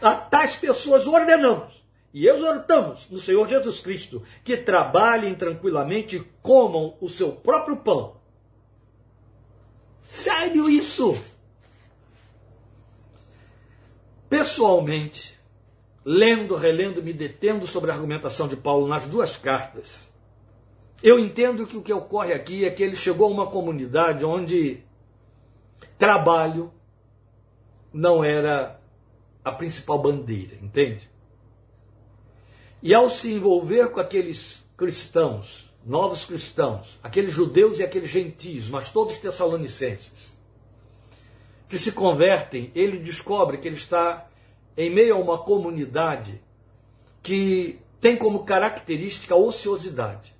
[0.00, 6.96] A tais pessoas ordenamos e exortamos no Senhor Jesus Cristo que trabalhem tranquilamente e comam
[7.00, 8.16] o seu próprio pão.
[10.06, 11.20] Sério isso?
[14.28, 15.38] Pessoalmente,
[16.04, 20.08] lendo, relendo, me detendo sobre a argumentação de Paulo nas duas cartas,
[21.02, 24.82] eu entendo que o que ocorre aqui é que ele chegou a uma comunidade onde
[25.98, 26.72] trabalho
[27.92, 28.80] não era
[29.44, 31.08] a principal bandeira, entende?
[32.82, 38.90] E ao se envolver com aqueles cristãos, novos cristãos, aqueles judeus e aqueles gentios, mas
[38.90, 40.34] todos tessalonicenses,
[41.68, 44.26] que se convertem, ele descobre que ele está
[44.76, 46.40] em meio a uma comunidade
[47.22, 50.34] que tem como característica a ociosidade.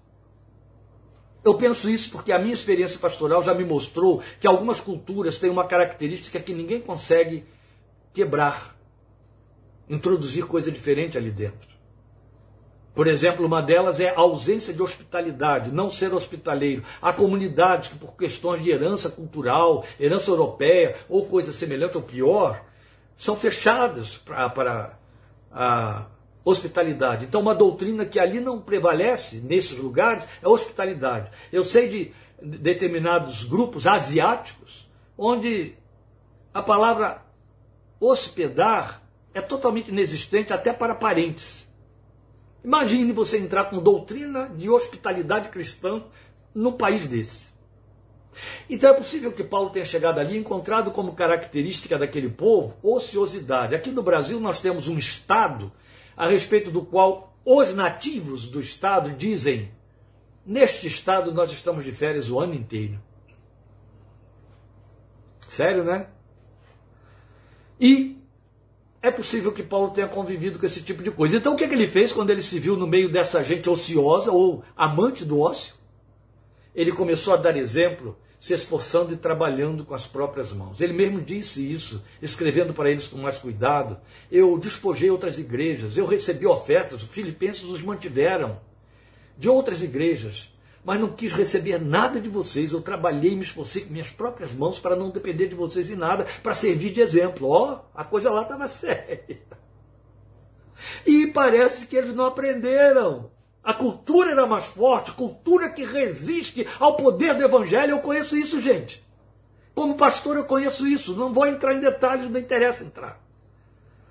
[1.45, 5.51] Eu penso isso porque a minha experiência pastoral já me mostrou que algumas culturas têm
[5.51, 7.45] uma característica que ninguém consegue
[8.15, 8.75] quebrar,
[9.89, 11.75] introduzir coisa diferente ali dentro.
[12.95, 16.85] Por exemplo, uma delas é a ausência de hospitalidade, não ser hospitaleiro.
[17.03, 22.65] Há comunidades que, por questões de herança cultural, herança europeia ou coisa semelhante ou pior,
[23.17, 24.97] são fechadas para,
[25.51, 26.07] a
[26.45, 27.25] hospitalidade.
[27.25, 31.31] Então, uma doutrina que ali não prevalece nesses lugares é a hospitalidade.
[31.53, 35.75] Eu sei de determinados grupos asiáticos onde
[36.53, 37.23] a palavra
[37.99, 39.04] hospedar
[39.35, 41.69] é totalmente inexistente até para parentes.
[42.65, 46.03] Imagine você entrar com doutrina de hospitalidade cristã
[46.55, 47.45] num país desse.
[48.71, 53.75] Então é possível que Paulo tenha chegado ali e encontrado como característica daquele povo ociosidade.
[53.75, 55.71] Aqui no Brasil nós temos um Estado
[56.17, 59.71] a respeito do qual os nativos do Estado dizem:
[60.47, 62.99] neste Estado nós estamos de férias o ano inteiro.
[65.49, 66.09] Sério, né?
[67.79, 68.24] E
[69.05, 71.37] é possível que Paulo tenha convivido com esse tipo de coisa.
[71.37, 73.69] Então o que, é que ele fez quando ele se viu no meio dessa gente
[73.69, 75.75] ociosa ou amante do ócio?
[76.75, 80.81] Ele começou a dar exemplo se esforçando e trabalhando com as próprias mãos.
[80.81, 83.99] Ele mesmo disse isso, escrevendo para eles com mais cuidado.
[84.33, 88.59] Eu despojei outras igrejas, eu recebi ofertas, os filipenses os mantiveram
[89.37, 90.49] de outras igrejas,
[90.85, 92.73] mas não quis receber nada de vocês.
[92.73, 95.97] Eu trabalhei e me esforcei com minhas próprias mãos para não depender de vocês em
[95.97, 97.49] nada, para servir de exemplo.
[97.49, 99.25] Ó, oh, a coisa lá estava séria.
[101.07, 103.31] E parece que eles não aprenderam.
[103.63, 107.93] A cultura era mais forte, cultura que resiste ao poder do evangelho.
[107.93, 109.03] Eu conheço isso, gente.
[109.75, 111.17] Como pastor, eu conheço isso.
[111.17, 113.19] Não vou entrar em detalhes, não interessa entrar.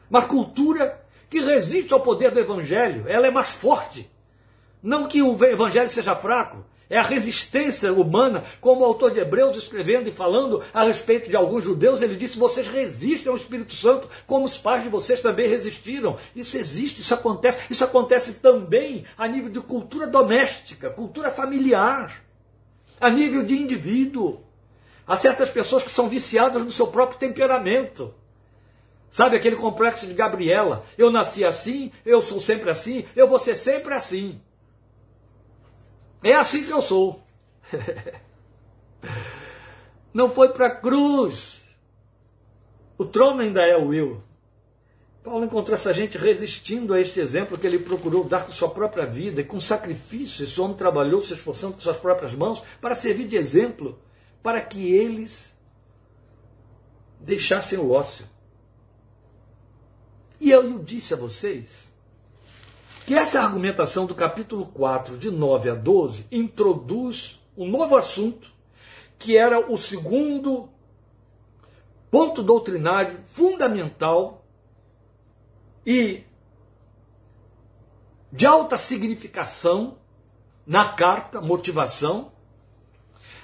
[0.10, 4.10] Mas cultura que resiste ao poder do evangelho, ela é mais forte.
[4.84, 9.56] Não que o evangelho seja fraco, é a resistência humana, como o autor de Hebreus
[9.56, 14.10] escrevendo e falando a respeito de alguns judeus, ele disse: vocês resistem ao Espírito Santo,
[14.28, 16.18] como os pais de vocês também resistiram.
[16.36, 17.60] Isso existe, isso acontece.
[17.70, 22.22] Isso acontece também a nível de cultura doméstica, cultura familiar,
[23.00, 24.42] a nível de indivíduo.
[25.08, 28.14] Há certas pessoas que são viciadas no seu próprio temperamento.
[29.10, 30.86] Sabe aquele complexo de Gabriela?
[30.98, 34.42] Eu nasci assim, eu sou sempre assim, eu vou ser sempre assim.
[36.24, 37.22] É assim que eu sou.
[40.14, 41.62] Não foi para a cruz.
[42.98, 44.24] O trono ainda é o eu.
[45.24, 49.06] Paulo encontrou essa gente resistindo a este exemplo que ele procurou dar com sua própria
[49.06, 50.44] vida e com sacrifício.
[50.44, 53.98] Esse homem trabalhou se esforçando com suas próprias mãos para servir de exemplo,
[54.42, 55.54] para que eles
[57.20, 58.26] deixassem o ócio.
[60.40, 61.83] E eu disse a vocês
[63.06, 68.52] que essa argumentação do capítulo 4, de 9 a 12, introduz um novo assunto,
[69.20, 70.70] que era o segundo
[72.10, 74.46] ponto doutrinário fundamental
[75.86, 76.24] e
[78.32, 79.98] de alta significação
[80.66, 82.32] na carta, motivação,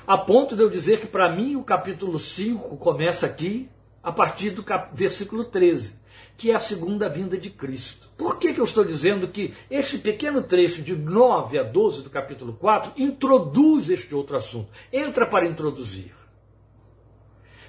[0.08, 3.70] a ponto de eu dizer que para mim o capítulo 5 começa aqui
[4.02, 5.99] a partir do versículo 13
[6.40, 8.10] que é a segunda vinda de Cristo.
[8.18, 12.10] Por que, que eu estou dizendo que este pequeno trecho de 9 a 12 do
[12.10, 14.70] capítulo 4 introduz este outro assunto?
[14.92, 16.16] Entra para introduzir.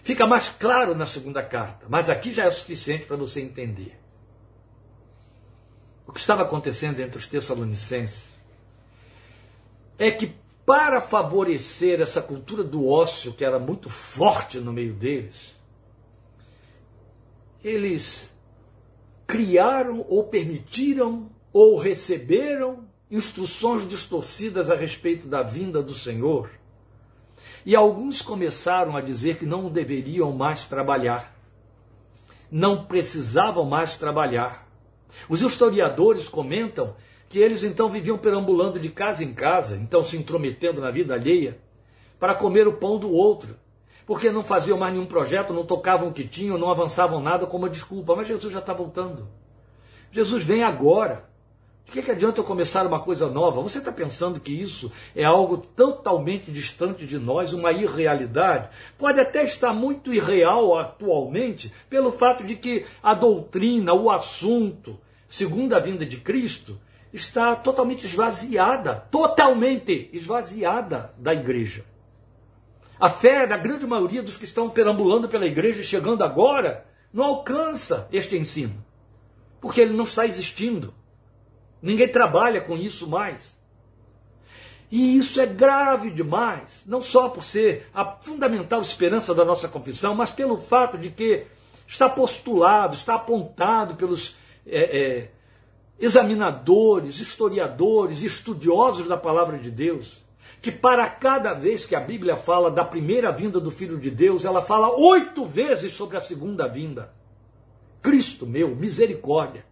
[0.04, 3.98] Fica mais claro na segunda carta, mas aqui já é suficiente para você entender.
[6.06, 8.22] O que estava acontecendo entre os Tessalonicenses
[9.98, 10.32] é que,
[10.64, 15.56] para favorecer essa cultura do ócio que era muito forte no meio deles,
[17.64, 18.30] eles
[19.30, 26.50] criaram ou permitiram ou receberam instruções distorcidas a respeito da vinda do Senhor,
[27.64, 31.34] E alguns começaram a dizer que não deveriam mais trabalhar,
[32.50, 34.66] não precisavam mais trabalhar.
[35.28, 36.96] Os historiadores comentam
[37.28, 41.58] que eles então viviam perambulando de casa em casa, então se intrometendo na vida alheia,
[42.18, 43.56] para comer o pão do outro,
[44.10, 47.68] porque não faziam mais nenhum projeto, não tocavam o que tinham, não avançavam nada como
[47.68, 48.16] desculpa.
[48.16, 49.28] Mas Jesus já está voltando.
[50.10, 51.30] Jesus vem agora.
[51.84, 53.62] De que, que adianta eu começar uma coisa nova?
[53.62, 58.70] Você está pensando que isso é algo totalmente distante de nós, uma irrealidade?
[58.98, 64.98] Pode até estar muito irreal atualmente, pelo fato de que a doutrina, o assunto,
[65.28, 66.76] segundo a vinda de Cristo,
[67.12, 71.84] está totalmente esvaziada totalmente esvaziada da igreja.
[73.00, 78.06] A fé da grande maioria dos que estão perambulando pela igreja, chegando agora, não alcança
[78.12, 78.84] este ensino,
[79.60, 80.92] porque ele não está existindo.
[81.80, 83.58] Ninguém trabalha com isso mais.
[84.90, 90.14] E isso é grave demais, não só por ser a fundamental esperança da nossa confissão,
[90.14, 91.46] mas pelo fato de que
[91.86, 94.36] está postulado, está apontado pelos
[94.66, 95.30] é, é,
[95.98, 100.22] examinadores, historiadores, estudiosos da palavra de Deus,
[100.60, 104.44] que para cada vez que a Bíblia fala da primeira vinda do Filho de Deus,
[104.44, 107.12] ela fala oito vezes sobre a segunda vinda.
[108.02, 109.64] Cristo meu, misericórdia.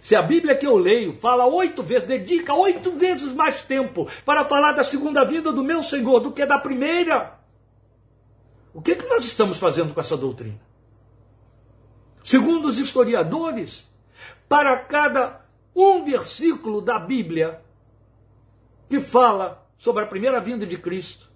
[0.00, 4.44] Se a Bíblia que eu leio fala oito vezes, dedica oito vezes mais tempo para
[4.44, 7.38] falar da segunda vida do meu Senhor do que da primeira,
[8.74, 10.60] o que, é que nós estamos fazendo com essa doutrina?
[12.22, 13.90] Segundo os historiadores,
[14.48, 17.62] para cada um versículo da Bíblia
[18.88, 21.30] que fala sobre a primeira vinda de Cristo,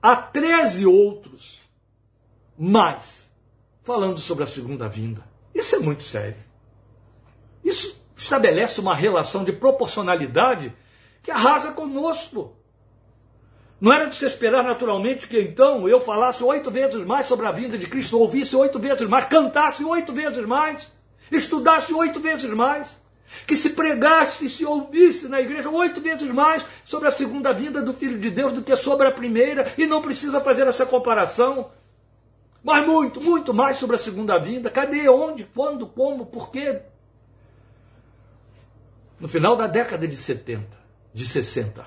[0.00, 1.60] há 13 outros
[2.58, 3.30] mais
[3.82, 5.22] falando sobre a segunda vinda.
[5.54, 6.42] Isso é muito sério.
[7.62, 10.74] Isso estabelece uma relação de proporcionalidade
[11.22, 12.56] que arrasa conosco.
[13.78, 17.52] Não era de se esperar naturalmente que então eu falasse oito vezes mais sobre a
[17.52, 20.90] vinda de Cristo, ouvisse oito vezes mais, cantasse oito vezes mais,
[21.30, 23.01] estudasse oito vezes mais,
[23.46, 27.92] que se pregasse, se ouvisse na igreja oito vezes mais sobre a segunda vinda do
[27.92, 31.70] Filho de Deus do que sobre a primeira, e não precisa fazer essa comparação.
[32.62, 34.70] Mas muito, muito mais sobre a segunda vinda.
[34.70, 35.08] Cadê?
[35.08, 35.44] Onde?
[35.44, 35.86] Quando?
[35.86, 36.26] Como?
[36.26, 36.82] Por quê?
[39.22, 40.66] no final da década de 70,
[41.14, 41.86] de 60,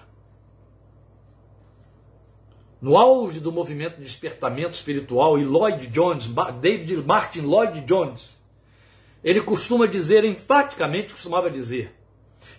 [2.82, 6.30] no auge do movimento de despertamento espiritual, e Lloyd Jones,
[6.62, 8.35] David Martin Lloyd Jones,
[9.26, 11.91] ele costuma dizer, enfaticamente costumava dizer,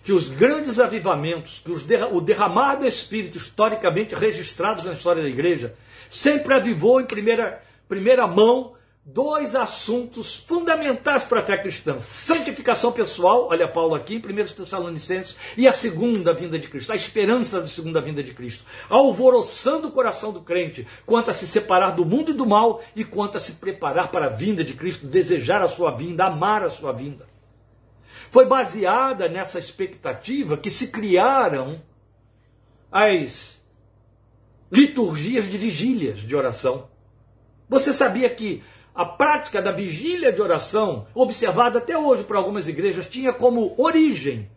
[0.03, 1.71] que os grandes avivamentos, que
[2.11, 5.73] o derramar do Espírito historicamente registrados na história da igreja,
[6.09, 8.73] sempre avivou em primeira, primeira mão
[9.09, 15.37] dois assuntos fundamentais para a fé cristã: santificação pessoal, olha Paulo aqui em 1 Tessalonicenses,
[15.55, 19.91] e a segunda vinda de Cristo, a esperança da segunda vinda de Cristo, alvoroçando o
[19.91, 23.39] coração do crente quanto a se separar do mundo e do mal e quanto a
[23.39, 27.25] se preparar para a vinda de Cristo, desejar a sua vinda, amar a sua vinda.
[28.29, 31.81] Foi baseada nessa expectativa que se criaram
[32.91, 33.57] as
[34.69, 36.89] liturgias de vigílias de oração.
[37.69, 38.63] Você sabia que
[38.97, 44.49] a prática da vigília de oração, observada até hoje por algumas igrejas, tinha como origem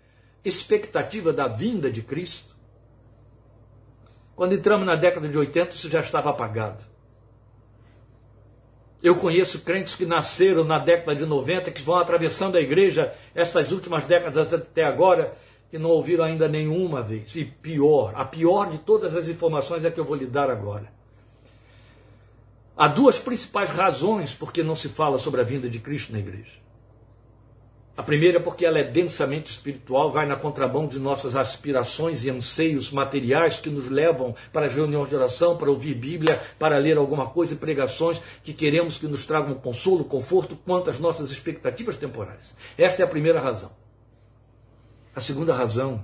[0.42, 2.56] expectativa da vinda de Cristo.
[4.34, 6.86] Quando entramos na década de 80, isso já estava apagado.
[9.02, 13.72] Eu conheço crentes que nasceram na década de 90, que vão atravessando a igreja estas
[13.72, 15.34] últimas décadas até agora,
[15.70, 17.36] que não ouviram ainda nenhuma vez.
[17.36, 20.98] E pior, a pior de todas as informações é que eu vou lhe dar agora.
[22.80, 26.18] Há duas principais razões por que não se fala sobre a vinda de Cristo na
[26.18, 26.52] igreja.
[27.94, 32.30] A primeira é porque ela é densamente espiritual, vai na contramão de nossas aspirações e
[32.30, 36.96] anseios materiais que nos levam para as reuniões de oração, para ouvir Bíblia, para ler
[36.96, 41.98] alguma coisa e pregações que queremos que nos tragam consolo, conforto, quanto às nossas expectativas
[41.98, 42.56] temporais.
[42.78, 43.72] Esta é a primeira razão.
[45.14, 46.02] A segunda razão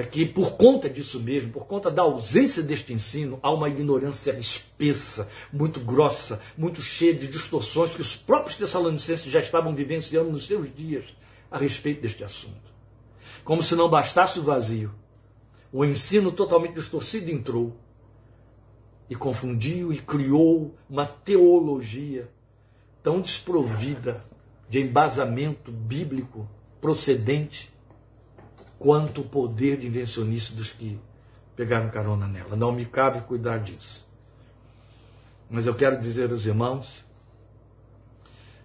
[0.00, 4.30] é que, por conta disso mesmo, por conta da ausência deste ensino, há uma ignorância
[4.38, 10.46] espessa, muito grossa, muito cheia de distorções que os próprios tessalonicenses já estavam vivenciando nos
[10.46, 11.04] seus dias
[11.50, 12.72] a respeito deste assunto.
[13.42, 14.94] Como se não bastasse o vazio,
[15.72, 17.76] o ensino totalmente distorcido entrou
[19.10, 22.30] e confundiu e criou uma teologia
[23.02, 24.20] tão desprovida
[24.68, 26.48] de embasamento bíblico
[26.80, 27.76] procedente
[28.78, 30.98] quanto o poder de invencionice dos que
[31.56, 32.54] pegaram carona nela.
[32.54, 34.06] Não me cabe cuidar disso.
[35.50, 37.04] Mas eu quero dizer aos irmãos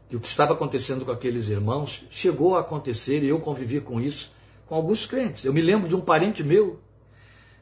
[0.09, 3.99] que o que estava acontecendo com aqueles irmãos chegou a acontecer e eu convivi com
[3.99, 4.31] isso
[4.67, 5.45] com alguns crentes.
[5.45, 6.79] Eu me lembro de um parente meu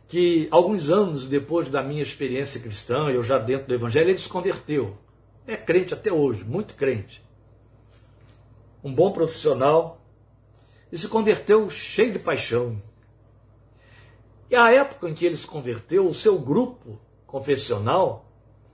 [0.08, 4.28] que alguns anos depois da minha experiência cristã, eu já dentro do Evangelho, ele se
[4.28, 4.98] converteu.
[5.48, 7.24] É crente até hoje, muito crente.
[8.84, 10.01] Um bom profissional.
[10.92, 12.82] E se converteu cheio de paixão.
[14.50, 18.30] E a época em que ele se converteu, o seu grupo confessional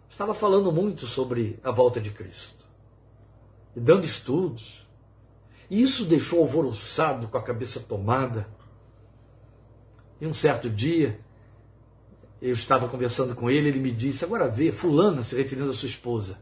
[0.10, 2.66] estava falando muito sobre a volta de Cristo.
[3.76, 4.88] E dando estudos.
[5.70, 8.50] E isso deixou alvoroçado, com a cabeça tomada.
[10.20, 11.20] E um certo dia,
[12.42, 15.90] eu estava conversando com ele, ele me disse: Agora vê, Fulana, se referindo à sua
[15.90, 16.40] esposa.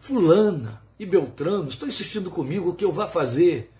[0.00, 3.70] Fulana e Beltrano estão insistindo comigo que eu vá fazer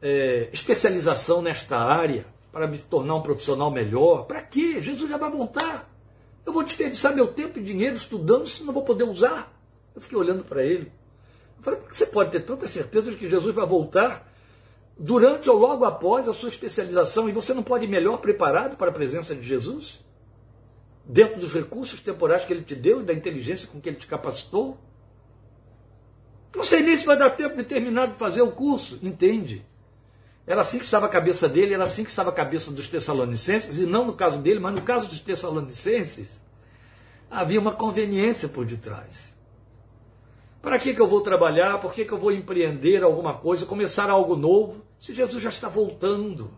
[0.00, 4.26] é, especialização nesta área para me tornar um profissional melhor.
[4.26, 4.80] Para quê?
[4.80, 5.88] Jesus já vai voltar.
[6.44, 9.52] Eu vou desperdiçar meu tempo e dinheiro estudando se não vou poder usar.
[9.94, 10.90] Eu fiquei olhando para ele.
[11.58, 14.32] Eu falei, você pode ter tanta certeza de que Jesus vai voltar
[14.98, 18.90] durante ou logo após a sua especialização e você não pode ir melhor preparado para
[18.90, 20.04] a presença de Jesus?
[21.04, 24.06] Dentro dos recursos temporais que ele te deu e da inteligência com que ele te
[24.06, 24.78] capacitou?
[26.54, 28.98] Não sei nem se vai dar tempo de terminar de fazer o curso.
[29.02, 29.64] Entende?
[30.48, 33.78] Era assim que estava a cabeça dele, era assim que estava a cabeça dos Tessalonicenses,
[33.78, 36.40] e não no caso dele, mas no caso dos Tessalonicenses,
[37.30, 39.28] havia uma conveniência por detrás.
[40.62, 41.78] Para que, que eu vou trabalhar?
[41.82, 45.68] Por que, que eu vou empreender alguma coisa, começar algo novo, se Jesus já está
[45.68, 46.50] voltando?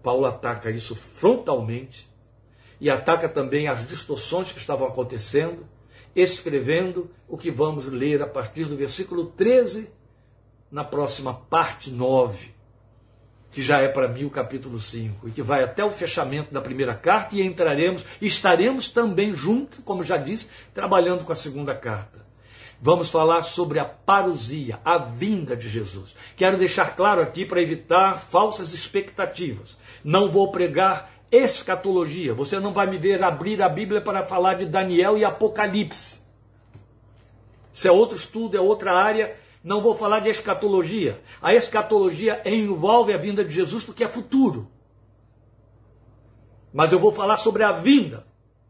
[0.00, 2.08] Paulo ataca isso frontalmente
[2.80, 5.66] e ataca também as distorções que estavam acontecendo,
[6.14, 9.90] escrevendo o que vamos ler a partir do versículo 13,
[10.70, 12.61] na próxima parte 9,
[13.52, 16.60] que já é para mim o capítulo 5, e que vai até o fechamento da
[16.60, 22.22] primeira carta, e entraremos, estaremos também junto, como já disse, trabalhando com a segunda carta.
[22.80, 26.16] Vamos falar sobre a parousia, a vinda de Jesus.
[26.34, 29.78] Quero deixar claro aqui para evitar falsas expectativas.
[30.02, 32.34] Não vou pregar escatologia.
[32.34, 36.20] Você não vai me ver abrir a Bíblia para falar de Daniel e Apocalipse.
[37.72, 39.36] Isso é outro estudo, é outra área.
[39.62, 41.20] Não vou falar de escatologia.
[41.40, 44.68] A escatologia envolve a vinda de Jesus porque é futuro.
[46.72, 48.26] Mas eu vou falar sobre a vinda,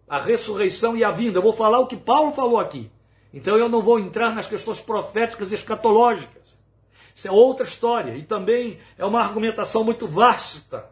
[0.09, 1.39] a ressurreição e a vinda.
[1.39, 2.91] Eu vou falar o que Paulo falou aqui.
[3.33, 6.59] Então eu não vou entrar nas questões proféticas escatológicas.
[7.15, 8.15] Isso é outra história.
[8.15, 10.91] E também é uma argumentação muito vasta,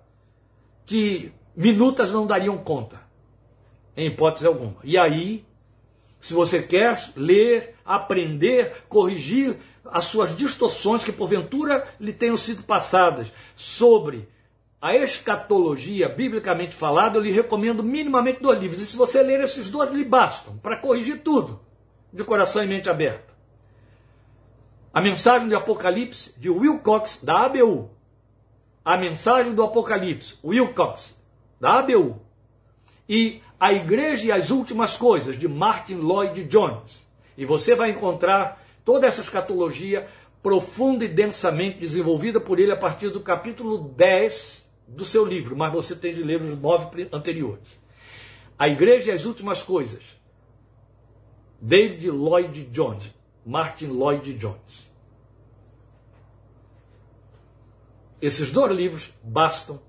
[0.86, 3.00] que minutas não dariam conta,
[3.96, 4.76] em hipótese alguma.
[4.82, 5.44] E aí,
[6.20, 13.32] se você quer ler, aprender, corrigir as suas distorções que porventura lhe tenham sido passadas
[13.56, 14.28] sobre
[14.80, 18.80] a escatologia, biblicamente falada, eu lhe recomendo minimamente dois livros.
[18.80, 21.60] E se você ler esses dois, lhe bastam para corrigir tudo
[22.12, 23.30] de coração e mente aberta.
[24.92, 27.90] A mensagem do Apocalipse de Will Cox, da ABU.
[28.84, 31.16] A mensagem do Apocalipse, Will Cox,
[31.60, 32.20] da ABU.
[33.08, 37.06] E A Igreja e as Últimas Coisas, de Martin Lloyd Jones.
[37.36, 40.08] E você vai encontrar toda essa escatologia
[40.42, 45.70] profunda e densamente desenvolvida por ele a partir do capítulo 10 do seu livro, mas
[45.70, 47.78] você tem de ler os nove anteriores.
[48.58, 50.02] A Igreja e as Últimas Coisas,
[51.60, 54.90] David Lloyd Jones, Martin Lloyd Jones.
[58.20, 59.80] Esses dois livros bastam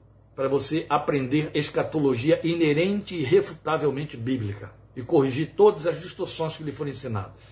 [0.42, 6.72] para você aprender escatologia inerente e refutavelmente bíblica e corrigir todas as distorções que lhe
[6.72, 7.44] foram ensinadas.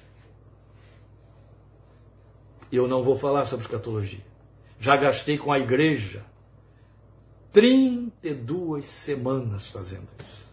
[2.72, 4.26] Eu não vou falar sobre escatologia.
[4.80, 6.26] Já gastei com a igreja
[7.54, 10.50] 32 semanas fazendo isso.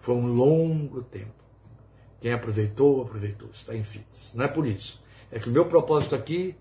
[0.00, 1.44] Foi um longo tempo.
[2.20, 3.50] Quem aproveitou, aproveitou.
[3.52, 4.32] Está em fitas.
[4.34, 5.00] Não é por isso.
[5.30, 6.56] É que o meu propósito aqui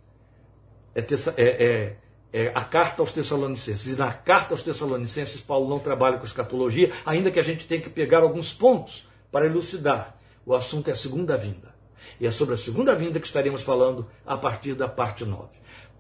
[0.94, 1.98] é, é, é,
[2.32, 3.94] é, a carta aos Tessalonicenses.
[3.94, 7.82] E na carta aos Tessalonicenses, Paulo não trabalha com escatologia, ainda que a gente tenha
[7.82, 10.16] que pegar alguns pontos para elucidar.
[10.46, 11.74] O assunto é a segunda vinda.
[12.20, 15.48] E é sobre a segunda vinda que estaremos falando a partir da parte 9.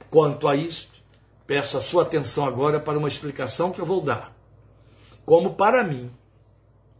[0.09, 0.99] Quanto a isto,
[1.45, 4.35] peço a sua atenção agora para uma explicação que eu vou dar.
[5.25, 6.11] Como para mim,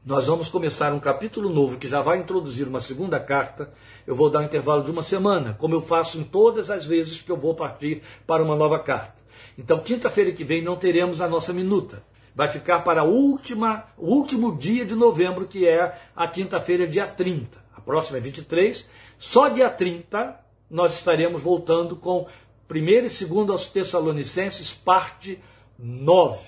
[0.06, 3.72] nós vamos começar um capítulo novo que já vai introduzir uma segunda carta.
[4.06, 7.22] Eu vou dar um intervalo de uma semana, como eu faço em todas as vezes
[7.22, 9.19] que eu vou partir para uma nova carta.
[9.60, 12.02] Então, quinta-feira que vem não teremos a nossa minuta.
[12.34, 17.06] Vai ficar para a última, o último dia de novembro, que é a quinta-feira, dia
[17.06, 17.58] 30.
[17.76, 18.88] A próxima é 23.
[19.18, 20.40] Só dia 30
[20.70, 22.26] nós estaremos voltando com
[22.72, 25.44] 1 e 2 aos Tessalonicenses, parte
[25.78, 26.40] 9.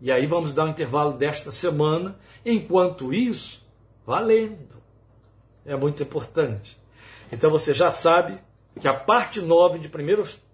[0.00, 2.16] E aí vamos dar um intervalo desta semana.
[2.46, 3.60] Enquanto isso,
[4.06, 4.80] valendo.
[5.66, 6.78] É muito importante.
[7.32, 8.38] Então você já sabe
[8.80, 10.53] que a parte 9 de 1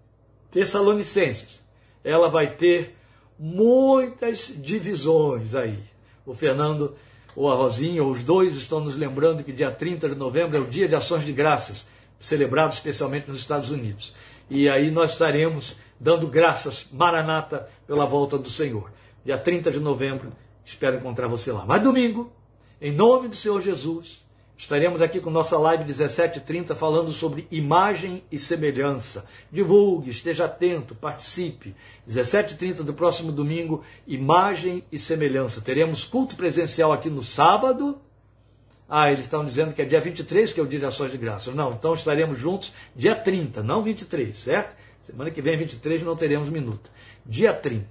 [0.51, 1.63] Tessalonicenses,
[2.03, 2.95] ela vai ter
[3.39, 5.79] muitas divisões aí.
[6.25, 6.95] O Fernando
[7.35, 10.59] ou a Rosinha, ou os dois, estão nos lembrando que dia 30 de novembro é
[10.59, 11.85] o dia de ações de graças,
[12.19, 14.13] celebrado especialmente nos Estados Unidos.
[14.49, 18.91] E aí nós estaremos dando graças, Maranata, pela volta do Senhor.
[19.23, 20.31] Dia 30 de novembro,
[20.65, 21.65] espero encontrar você lá.
[21.65, 22.31] Mas domingo,
[22.81, 24.20] em nome do Senhor Jesus,
[24.61, 29.25] Estaremos aqui com nossa live 1730 falando sobre imagem e semelhança.
[29.51, 31.75] Divulgue, esteja atento, participe.
[32.05, 35.61] 1730 do próximo domingo, imagem e semelhança.
[35.61, 37.99] Teremos culto presencial aqui no sábado.
[38.87, 41.17] Ah, eles estão dizendo que é dia 23 que é o dia de ações de
[41.17, 41.51] graça.
[41.51, 44.77] Não, então estaremos juntos dia 30, não 23, certo?
[45.01, 46.91] Semana que vem, 23, não teremos minuto.
[47.25, 47.87] Dia 30.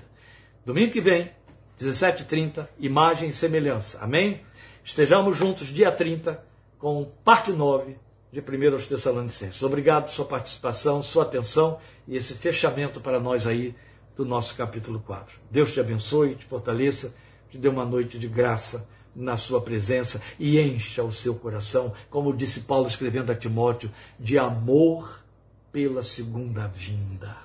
[0.65, 1.33] Domingo que vem,
[1.81, 3.99] 17h30, imagem e semelhança.
[4.01, 4.43] Amém?
[4.85, 6.49] Estejamos juntos dia 30
[6.81, 7.95] com parte 9
[8.33, 9.63] de 1 aos Tessalonicenses.
[9.63, 11.79] Obrigado por sua participação, sua atenção
[12.09, 13.75] e esse fechamento para nós aí
[14.17, 15.39] do nosso capítulo 4.
[15.51, 17.15] Deus te abençoe, te fortaleça,
[17.51, 22.35] te dê uma noite de graça na sua presença e encha o seu coração, como
[22.35, 25.23] disse Paulo escrevendo a Timóteo, de amor
[25.71, 27.37] pela segunda vinda.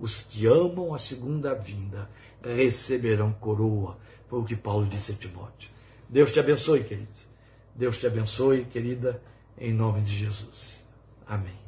[0.00, 2.10] Os que amam a segunda vinda
[2.42, 3.96] receberão coroa.
[4.28, 5.70] Foi o que Paulo disse a Timóteo.
[6.08, 7.23] Deus te abençoe, querido.
[7.74, 9.20] Deus te abençoe, querida,
[9.58, 10.84] em nome de Jesus.
[11.26, 11.63] Amém.